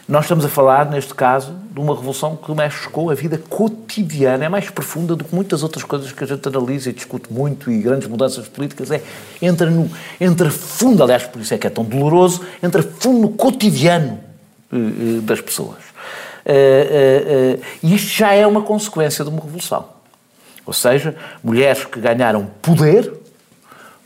[0.08, 4.46] Nós estamos a falar, neste caso, de uma revolução que mexe com a vida cotidiana,
[4.46, 7.72] é mais profunda do que muitas outras coisas que a gente analisa e discute muito,
[7.72, 9.02] e grandes mudanças políticas, é,
[9.42, 9.90] entra, no,
[10.22, 14.20] entra fundo, aliás, por isso é que é tão doloroso, entra fundo no cotidiano
[14.72, 15.80] eh, eh, das pessoas.
[16.46, 19.95] Eh, e isto já é uma consequência de uma revolução.
[20.66, 23.14] Ou seja, mulheres que ganharam poder,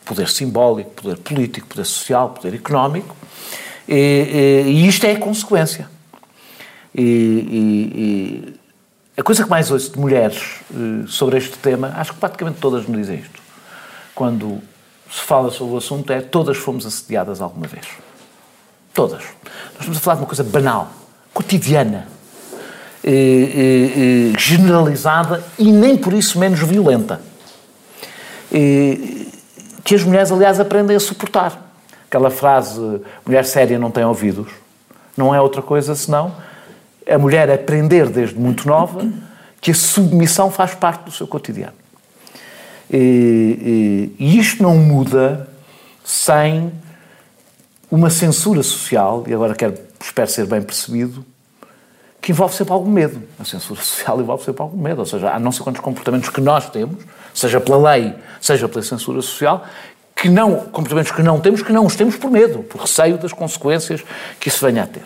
[0.06, 3.16] poder simbólico, poder político, poder social, poder económico,
[3.88, 5.90] e, e, e isto é a consequência.
[6.94, 8.54] E,
[9.20, 12.86] a coisa que mais ouço de mulheres eh, sobre este tema, acho que praticamente todas
[12.86, 13.42] me dizem isto.
[14.16, 14.62] Quando
[15.12, 17.86] se fala sobre o assunto, é todas fomos assediadas alguma vez.
[18.94, 19.22] Todas.
[19.22, 20.94] Nós estamos a falar de uma coisa banal,
[21.34, 22.08] cotidiana
[23.04, 27.22] eh, eh, eh, generalizada e nem por isso menos violenta.
[29.84, 31.72] que as mulheres, aliás, aprendem a suportar.
[32.08, 34.52] Aquela frase, mulher séria não tem ouvidos,
[35.16, 36.36] não é outra coisa senão
[37.10, 39.08] a mulher aprender desde muito nova
[39.60, 41.74] que a submissão faz parte do seu cotidiano.
[42.92, 45.50] E, e, e isto não muda
[46.04, 46.72] sem
[47.90, 51.26] uma censura social, e agora quero, espero ser bem percebido,
[52.22, 53.22] que envolve sempre algum medo.
[53.40, 55.00] A censura social envolve sempre algum medo.
[55.00, 57.04] Ou seja, há não sei quantos comportamentos que nós temos,
[57.34, 59.66] seja pela lei, seja pela censura social,
[60.16, 63.32] que não, comportamentos que não temos, que não os temos por medo, por receio das
[63.32, 64.04] consequências
[64.40, 65.04] que isso venha a ter.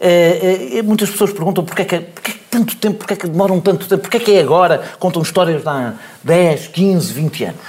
[0.00, 3.16] É, é, muitas pessoas perguntam porquê é que, porquê é que tanto tempo, porquê é
[3.16, 7.12] que demoram tanto tempo, porquê é que é agora, contam histórias de há 10, 15,
[7.12, 7.60] 20 anos.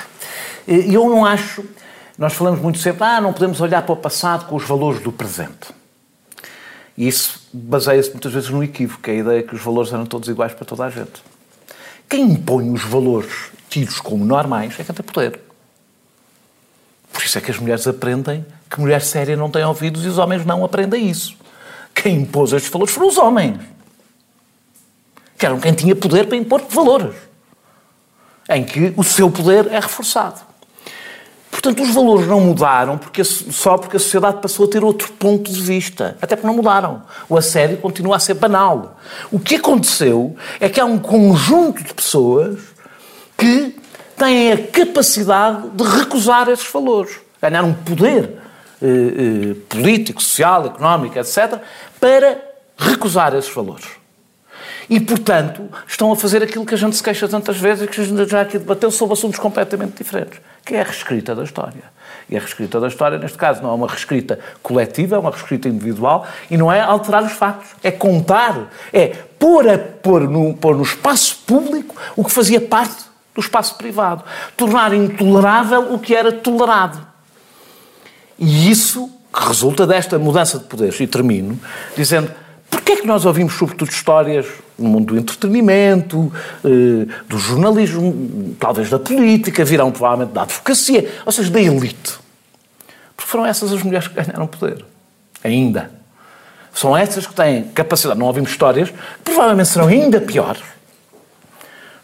[0.67, 1.65] E eu não acho,
[2.17, 5.11] nós falamos muito sempre, ah, não podemos olhar para o passado com os valores do
[5.11, 5.73] presente.
[6.95, 10.53] Isso baseia-se muitas vezes no equívoco, é a ideia que os valores eram todos iguais
[10.53, 11.23] para toda a gente.
[12.07, 15.39] Quem impõe os valores tidos como normais é quem tem poder.
[17.11, 20.17] Por isso é que as mulheres aprendem que mulher séria não tem ouvidos e os
[20.17, 21.35] homens não aprendem isso.
[21.93, 23.59] Quem impôs estes valores foram os homens.
[25.37, 27.15] Que eram quem tinha poder para impor valores.
[28.47, 30.41] Em que o seu poder é reforçado.
[31.61, 35.51] Portanto, os valores não mudaram porque, só porque a sociedade passou a ter outro ponto
[35.51, 36.17] de vista.
[36.21, 37.01] Até porque não mudaram.
[37.27, 38.97] O assédio continua a ser banal.
[39.29, 42.59] O que aconteceu é que há um conjunto de pessoas
[43.37, 43.75] que
[44.17, 47.19] têm a capacidade de recusar esses valores.
[47.41, 48.37] Ganhar um poder
[48.81, 51.59] eh, eh, político, social, económico, etc.,
[51.99, 52.41] para
[52.77, 53.99] recusar esses valores.
[54.89, 58.01] E, portanto, estão a fazer aquilo que a gente se queixa tantas vezes e que
[58.01, 60.39] a gente já aqui debateu sobre assuntos completamente diferentes,
[60.69, 61.81] que é a reescrita da história.
[62.29, 65.67] E a reescrita da história, neste caso, não é uma reescrita coletiva, é uma reescrita
[65.67, 70.75] individual e não é alterar os factos, é contar, é pôr, a, pôr, no, pôr
[70.75, 74.23] no espaço público o que fazia parte do espaço privado.
[74.55, 77.03] Tornar intolerável o que era tolerado.
[78.37, 80.99] E isso que resulta desta mudança de poderes.
[80.99, 81.59] E termino
[81.97, 82.31] dizendo
[82.69, 84.45] Porquê é que nós ouvimos, sobretudo, histórias
[84.79, 86.31] no mundo do entretenimento,
[86.63, 92.19] eh, do jornalismo, talvez da política, virão provavelmente da advocacia, ou seja, da elite?
[93.15, 94.85] Porque foram essas as mulheres que ganharam poder.
[95.43, 95.91] Ainda.
[96.73, 98.19] São essas que têm capacidade.
[98.19, 100.61] Não ouvimos histórias que provavelmente serão ainda piores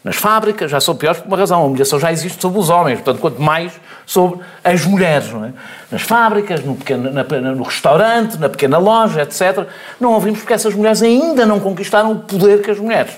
[0.06, 1.62] nas fábricas já são piores por uma razão.
[1.62, 3.72] A humilhação já existe sobre os homens, portanto, quanto mais
[4.06, 5.32] sobre as mulheres.
[5.32, 5.52] Não é?
[5.90, 9.66] Nas fábricas, no, pequeno, na, no restaurante, na pequena loja, etc.
[9.98, 13.14] Não ouvimos porque essas mulheres ainda não conquistaram o poder que as mulheres,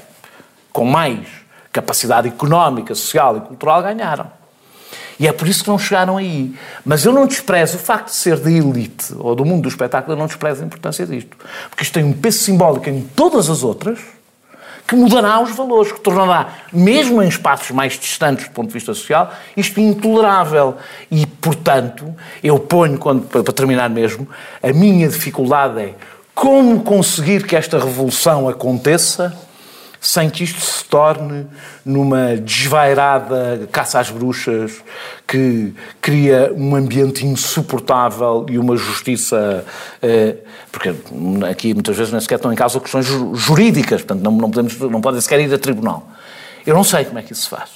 [0.73, 1.29] com mais
[1.71, 4.33] capacidade económica, social e cultural, ganharam.
[5.21, 6.55] E é por isso que não chegaram aí.
[6.87, 10.15] Mas eu não desprezo o facto de ser da elite ou do mundo do espetáculo,
[10.15, 11.37] eu não desprezo a importância disto.
[11.69, 13.99] Porque isto tem um peso simbólico em todas as outras
[14.89, 18.95] que mudará os valores, que tornará, mesmo em espaços mais distantes do ponto de vista
[18.95, 20.77] social, isto intolerável.
[21.11, 24.27] E, portanto, eu ponho, quando, para terminar mesmo,
[24.63, 25.95] a minha dificuldade é
[26.35, 29.37] como conseguir que esta revolução aconteça
[30.01, 31.47] sem que isto se torne
[31.85, 34.83] numa desvairada caça às bruxas
[35.27, 39.65] que cria um ambiente insuportável e uma justiça.
[40.03, 40.37] Eh,
[40.71, 40.95] porque
[41.51, 45.01] aqui muitas vezes nem sequer estão em causa questões jurídicas, portanto não, não, podemos, não
[45.01, 46.09] podem sequer ir a tribunal.
[46.67, 47.71] Eu não sei como é que isso se faz.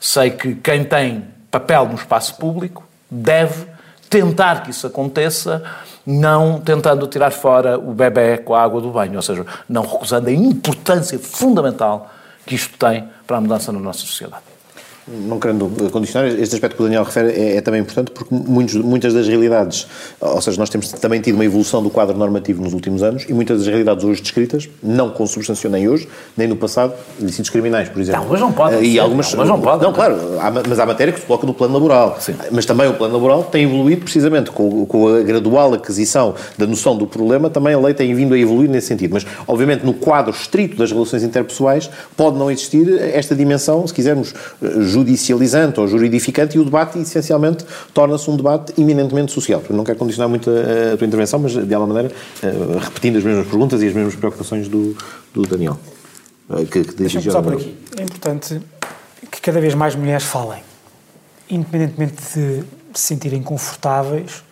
[0.00, 3.66] Sei que quem tem papel no espaço público deve
[4.08, 5.62] tentar que isso aconteça
[6.06, 10.28] não tentando tirar fora o bebê com a água do banho, ou seja, não recusando
[10.28, 12.10] a importância fundamental
[12.46, 14.55] que isto tem para a mudança na nossa sociedade
[15.08, 18.74] não querendo condicionar, este aspecto que o Daniel refere é, é também importante porque muitos,
[18.74, 19.86] muitas das realidades,
[20.20, 23.32] ou seja, nós temos também tido uma evolução do quadro normativo nos últimos anos e
[23.32, 28.00] muitas das realidades hoje descritas não consubstanciam nem hoje, nem no passado, ilícitos criminais, por
[28.00, 28.22] exemplo.
[28.22, 28.84] Não, mas não pode.
[28.84, 29.82] E algumas, não, mas não pode.
[29.82, 32.16] Não, claro, há, mas há matéria que se coloca no plano laboral.
[32.18, 32.34] Sim.
[32.50, 36.96] Mas também o plano laboral tem evoluído precisamente com, com a gradual aquisição da noção
[36.96, 39.12] do problema, também a lei tem vindo a evoluir nesse sentido.
[39.14, 44.34] Mas, obviamente, no quadro estrito das relações interpessoais pode não existir esta dimensão, se quisermos,
[44.96, 49.62] judicializante ou juridificante e o debate, essencialmente, torna-se um debate eminentemente social.
[49.68, 53.18] Eu não quero condicionar muito a, a tua intervenção, mas, de alguma maneira, uh, repetindo
[53.18, 54.96] as mesmas perguntas e as mesmas preocupações do,
[55.34, 55.78] do Daniel.
[56.48, 57.76] Uh, que, que Deixa-me por aqui.
[57.98, 58.60] É importante
[59.30, 60.62] que cada vez mais mulheres falem,
[61.50, 64.42] independentemente de se sentirem confortáveis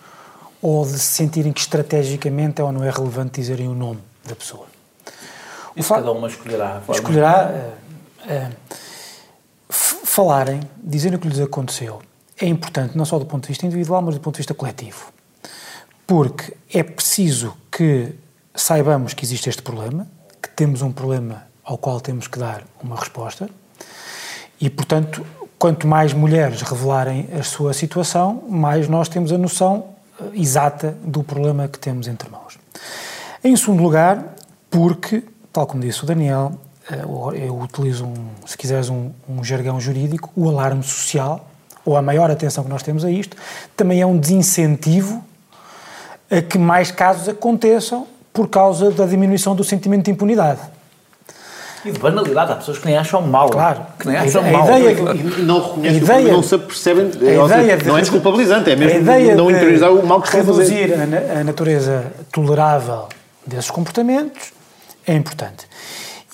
[0.61, 4.34] ou de se sentirem que estrategicamente é ou não é relevante dizerem o nome da
[4.34, 4.66] pessoa.
[5.74, 6.82] Isso cada uma escolherá.
[6.88, 7.51] Escolherá.
[8.26, 8.84] Uh, uh,
[10.15, 12.01] falarem, dizerem o que lhes aconteceu,
[12.41, 15.12] é importante não só do ponto de vista individual, mas do ponto de vista coletivo.
[16.07, 18.15] Porque é preciso que
[18.55, 20.07] saibamos que existe este problema,
[20.41, 23.51] que temos um problema ao qual temos que dar uma resposta,
[24.61, 25.27] e, portanto,
[25.59, 31.25] quanto mais mulheres revelarem a sua situação, mais nós temos a noção eh, exata do
[31.25, 32.57] problema que temos entre mãos.
[33.43, 34.37] Em segundo lugar,
[34.71, 36.53] porque, tal como disse o Daniel,
[36.91, 38.14] eu utilizo, um,
[38.47, 41.49] se quiseres, um, um jargão jurídico, o alarme social,
[41.85, 43.37] ou a maior atenção que nós temos a isto,
[43.76, 45.24] também é um desincentivo
[46.30, 50.61] a que mais casos aconteçam por causa da diminuição do sentimento de impunidade.
[51.85, 53.51] E de banalidade, há pessoas que nem acham mal.
[53.51, 53.82] Claro.
[53.99, 54.64] Que nem acham a mal.
[54.64, 57.12] Ideia de, não reconhecem, ideia, não se percebem.
[57.12, 59.05] Seja, de, não é desculpabilizante, é mesmo
[59.37, 60.87] não interiorizar o mal que estão a fazer.
[60.87, 63.09] Reduzir a, a natureza tolerável
[63.47, 64.53] desses comportamentos
[65.07, 65.66] é importante.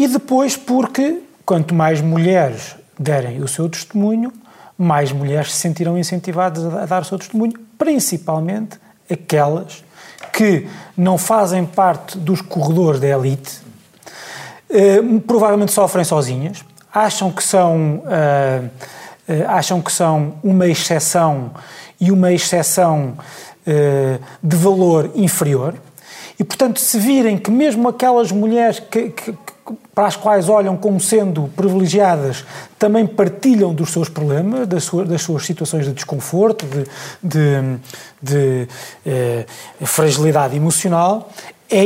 [0.01, 4.32] E depois porque quanto mais mulheres derem o seu testemunho,
[4.78, 8.78] mais mulheres se sentirão incentivadas a dar o seu testemunho, principalmente
[9.11, 9.84] aquelas
[10.32, 13.61] que não fazem parte dos corredores da elite,
[14.70, 18.64] eh, provavelmente sofrem sozinhas, acham que são, uh,
[19.28, 21.51] uh, acham que são uma exceção
[22.01, 23.18] e uma exceção
[24.42, 25.74] de valor inferior.
[26.38, 29.34] E, portanto, se virem que mesmo aquelas mulheres que, que,
[29.94, 32.44] para as quais olham como sendo privilegiadas
[32.78, 36.84] também partilham dos seus problemas, das suas, das suas situações de desconforto, de,
[37.22, 37.78] de,
[38.22, 38.68] de
[39.04, 39.46] eh,
[39.84, 41.30] fragilidade emocional,
[41.70, 41.84] é,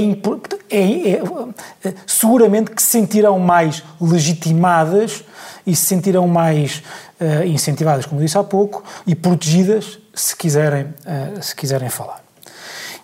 [0.71, 1.13] é,
[1.85, 5.23] é, seguramente que se sentirão mais legitimadas
[5.67, 6.83] e se sentirão mais
[7.21, 12.23] uh, incentivadas, como disse há pouco, e protegidas se quiserem, uh, se quiserem falar.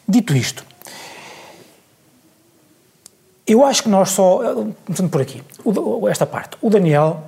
[0.09, 0.65] Dito isto,
[3.53, 4.41] eu acho que nós só.
[4.87, 5.43] Começando por aqui,
[6.09, 6.57] esta parte.
[6.63, 7.21] O Daniel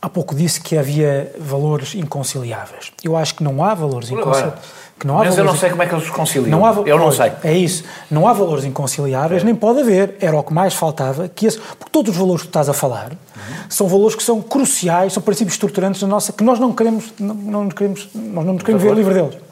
[0.00, 2.92] há pouco disse que havia valores inconciliáveis.
[3.02, 4.86] Eu acho que não há valores inconciliáveis.
[4.98, 6.50] Que não há Mas eu não sei como é que eles conciliam.
[6.50, 7.30] Não há, eu não sei.
[7.44, 7.84] É isso.
[8.10, 9.44] Não há valores inconciliáveis, é.
[9.44, 10.16] nem pode haver.
[10.20, 11.28] Era o que mais faltava.
[11.28, 13.54] Que esse, porque todos os valores que estás a falar uhum.
[13.68, 17.34] são valores que são cruciais, são princípios estruturantes da nossa, que nós não queremos, não,
[17.34, 19.45] não queremos, nós não nos queremos ver livre deles.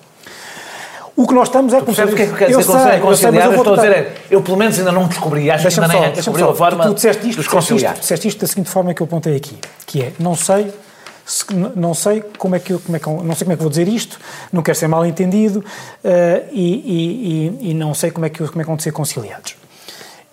[1.16, 1.80] O que nós estamos é...
[1.80, 2.98] Percebes o que é que quer dizer conciliar?
[2.98, 5.80] Eu, sei, eu, estou a dizer, é, eu pelo menos ainda não descobri, acho que
[5.80, 7.94] ainda nem descobri a forma tu, tu disseste isto, de conciliar.
[7.94, 9.56] Tu disseste isto da seguinte forma que eu apontei aqui,
[9.86, 10.72] que é, não sei
[11.74, 13.70] não sei como é que eu, como é que, não sei como é que vou
[13.70, 14.20] dizer isto,
[14.52, 18.60] não quero ser mal entendido uh, e, e, e, não sei como é que como
[18.60, 19.56] é que vão ser conciliados.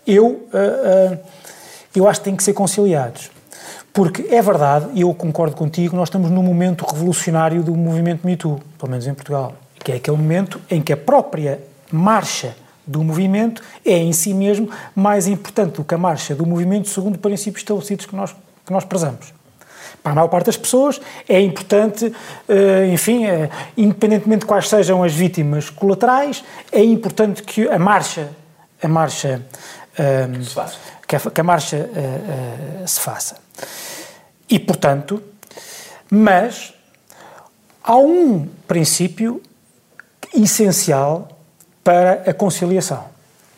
[0.05, 1.17] Eu uh, uh,
[1.95, 3.31] eu acho que têm que ser conciliados,
[3.93, 8.35] porque é verdade e eu concordo contigo, nós estamos num momento revolucionário do movimento Me
[8.35, 9.53] Too, pelo menos em Portugal,
[9.83, 11.59] que é aquele momento em que a própria
[11.91, 12.55] marcha
[12.85, 17.17] do movimento é em si mesmo mais importante do que a marcha do movimento segundo
[17.17, 19.33] princípios estabelecidos que nós que nós prezamos
[20.01, 22.11] para a maior parte das pessoas, é importante,
[22.49, 28.29] eh, enfim, eh, independentemente de quais sejam as vítimas colaterais, é importante que a marcha,
[28.81, 29.45] a marcha,
[29.97, 30.41] ehm.
[31.07, 33.35] Que, a, que a marcha eh, se faça.
[34.49, 35.21] E, portanto,
[36.09, 36.73] mas
[37.83, 39.41] há um princípio
[40.33, 41.27] essencial
[41.83, 43.05] para a conciliação,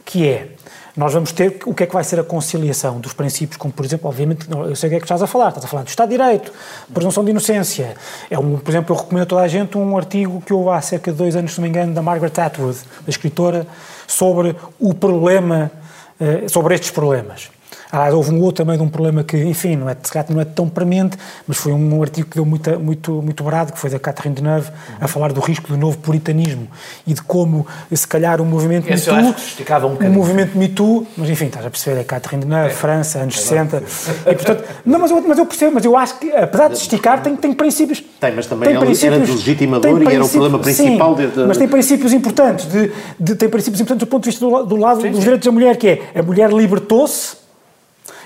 [0.05, 0.49] que é
[0.95, 3.83] nós vamos ter o que é que vai ser a conciliação dos princípios, como por
[3.83, 5.87] exemplo, obviamente, eu sei o que é que estás a falar, estás a falar do
[5.87, 6.53] Estado de Direito,
[6.93, 7.95] presunção de inocência.
[8.29, 10.79] É um, por exemplo, eu recomendo a toda a gente um artigo que houve há
[10.81, 13.65] cerca de dois anos, se não me engano, da Margaret Atwood, da escritora,
[14.05, 15.71] sobre o problema,
[16.19, 17.49] eh, sobre estes problemas.
[17.95, 19.95] Ah, houve um outro também de um problema que, enfim, não é,
[20.29, 21.15] não é tão premente,
[21.47, 24.69] mas foi um artigo que deu muito, muito, muito brado, que foi da Catherine Deneuve,
[24.69, 24.95] uhum.
[24.99, 26.67] a falar do risco do novo puritanismo
[27.05, 29.89] e de como, se calhar, o movimento Esse Me Too...
[30.01, 32.73] Um o movimento Me Too, mas enfim, estás a perceber, é Catherine Deneuve, é.
[32.75, 33.83] França, anos é 60,
[34.25, 34.63] e portanto...
[34.83, 37.53] Não, mas eu, mas eu percebo, mas eu acho que, apesar de esticar, tem, tem
[37.53, 38.03] princípios...
[38.19, 41.15] Tem, mas também tem princípios, era legitimador e era o problema principal...
[41.15, 44.43] Sim, de, mas tem princípios importantes, de, de, tem princípios importantes do ponto de vista
[44.43, 45.23] do, do lado sim, dos sim.
[45.25, 47.42] direitos da mulher, que é, a mulher libertou-se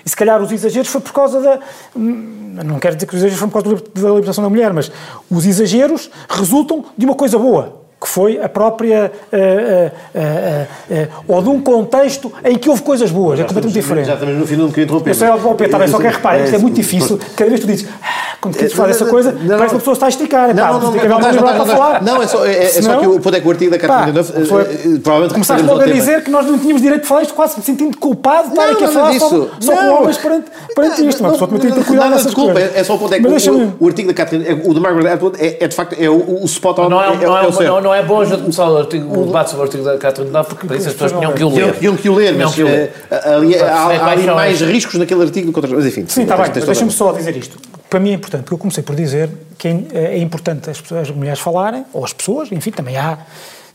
[0.07, 1.59] e se calhar os exageros foi por causa da.
[1.93, 4.89] Não quero dizer que os exageros foram por causa da libertação da mulher, mas
[5.29, 9.11] os exageros resultam de uma coisa boa que foi a própria.
[9.31, 14.07] Uh, uh, uh, ou de um contexto em que houve coisas boas, é completamente diferente.
[14.07, 15.11] Já estamos no fim, não queria interromper.
[15.11, 17.19] Eu sei, ó, Pedro, está bem, só que reparem, isto é muito difícil.
[17.35, 19.93] Cada vez que tu dizes, ah, quando queres falar dessa coisa, parece que a pessoa
[19.93, 20.55] está a esticar.
[20.55, 23.51] Não, não, não, não, é só, é, é só que o ponto é que o
[23.51, 27.23] artigo da Catarina provavelmente Começaste logo a dizer que nós não tínhamos direito de falar
[27.23, 31.19] isto, quase me sentindo culpado de estar aqui a falar só com homens perante isto.
[31.19, 33.87] Uma pessoa também tem que ter cuidado Desculpa, é só o ponto é que o
[33.87, 36.89] artigo da Catarina, o de Margaret Atwood, é de facto o spot on.
[36.89, 37.01] Não
[37.93, 40.49] é bom a gente começar o, artigo, o debate sobre o artigo da Catherine Deneuve,
[40.49, 41.73] porque para isso as pessoas tinham que o ler.
[41.73, 42.53] Tinham que o ler, mas
[43.25, 45.73] ali há ali mais riscos naquele artigo do que outras.
[45.73, 46.05] Mas enfim.
[46.07, 47.57] Sim, está bem, deixa-me só dizer isto.
[47.89, 51.09] Para mim é importante, porque eu comecei por dizer que é, é importante as, pessoas,
[51.09, 53.17] as mulheres falarem, ou as pessoas, enfim, também há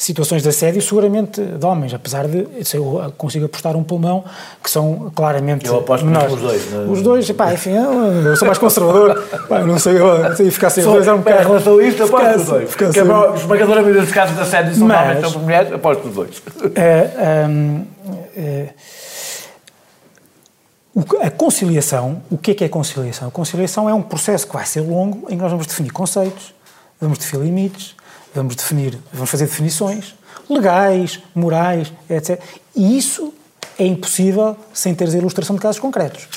[0.02, 4.24] situações de assédio, seguramente de homens, apesar de se eu consigo apostar um pulmão
[4.62, 6.32] que são claramente eu aposto menores.
[6.32, 6.82] Os dois, não?
[6.82, 6.86] É?
[6.86, 10.84] Os dois, pá, enfim, eu sou mais conservador, pá, não sei, eu, sei ficar sem
[10.84, 11.42] os dois é um bocado.
[11.42, 12.70] Em relação a isto, aposto os dois.
[12.70, 16.14] Fica a esmagadora maioria dos casos de assédio são Mas, homens, são mulheres, aposto os
[16.14, 16.42] dois.
[16.74, 17.84] É, um,
[18.36, 18.68] é,
[21.22, 23.28] a conciliação, o que é que é conciliação?
[23.28, 26.54] A conciliação é um processo que vai ser longo, em que nós vamos definir conceitos,
[27.00, 27.94] vamos definir limites,
[28.34, 30.14] vamos definir, vamos fazer definições
[30.48, 32.40] legais, morais, etc.
[32.76, 33.32] E isso
[33.78, 36.28] é impossível sem teres a ilustração de casos concretos.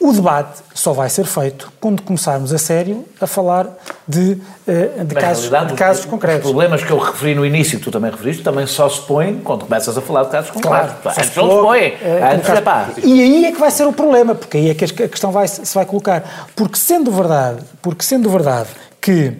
[0.00, 3.66] O debate só vai ser feito quando começarmos a sério a falar
[4.08, 6.46] de, uh, de, casos, de casos concretos.
[6.46, 9.40] Os problemas que eu referi no início, que tu também referiste, também só se põem
[9.40, 10.92] quando começas a falar de casos concretos.
[11.02, 11.88] Claro, Antes não se põe.
[11.88, 13.06] Uh, Antes é.
[13.06, 15.46] E aí é que vai ser o problema, porque aí é que a questão vai,
[15.46, 16.48] se vai colocar.
[16.56, 18.70] Porque sendo verdade, porque sendo verdade
[19.02, 19.36] que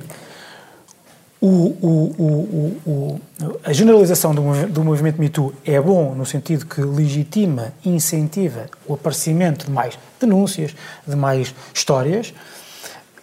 [1.40, 3.20] o, o, o,
[3.64, 8.92] a generalização do, do movimento MeToo é bom no sentido que legitima e incentiva o
[8.92, 10.74] aparecimento de mais denúncias,
[11.06, 12.34] de mais histórias.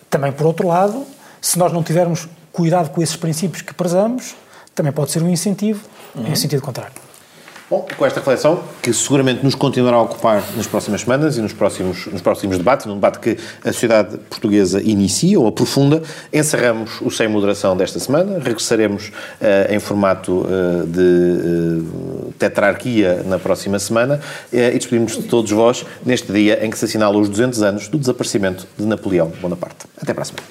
[0.10, 1.06] Também, por outro lado,
[1.40, 4.36] se nós não tivermos cuidado com esses princípios que prezamos,
[4.74, 6.28] também pode ser um incentivo uhum.
[6.28, 7.07] em sentido contrário.
[7.70, 11.52] Bom, com esta reflexão, que seguramente nos continuará a ocupar nas próximas semanas e nos
[11.52, 16.02] próximos, nos próximos debates, num debate que a sociedade portuguesa inicia ou aprofunda,
[16.32, 18.40] encerramos o Sem Moderação desta semana.
[18.40, 25.52] Regressaremos uh, em formato uh, de uh, tetrarquia na próxima semana e despedimos de todos
[25.52, 29.88] vós neste dia em que se assinala os 200 anos do desaparecimento de Napoleão Bonaparte.
[30.02, 30.48] Até a semana.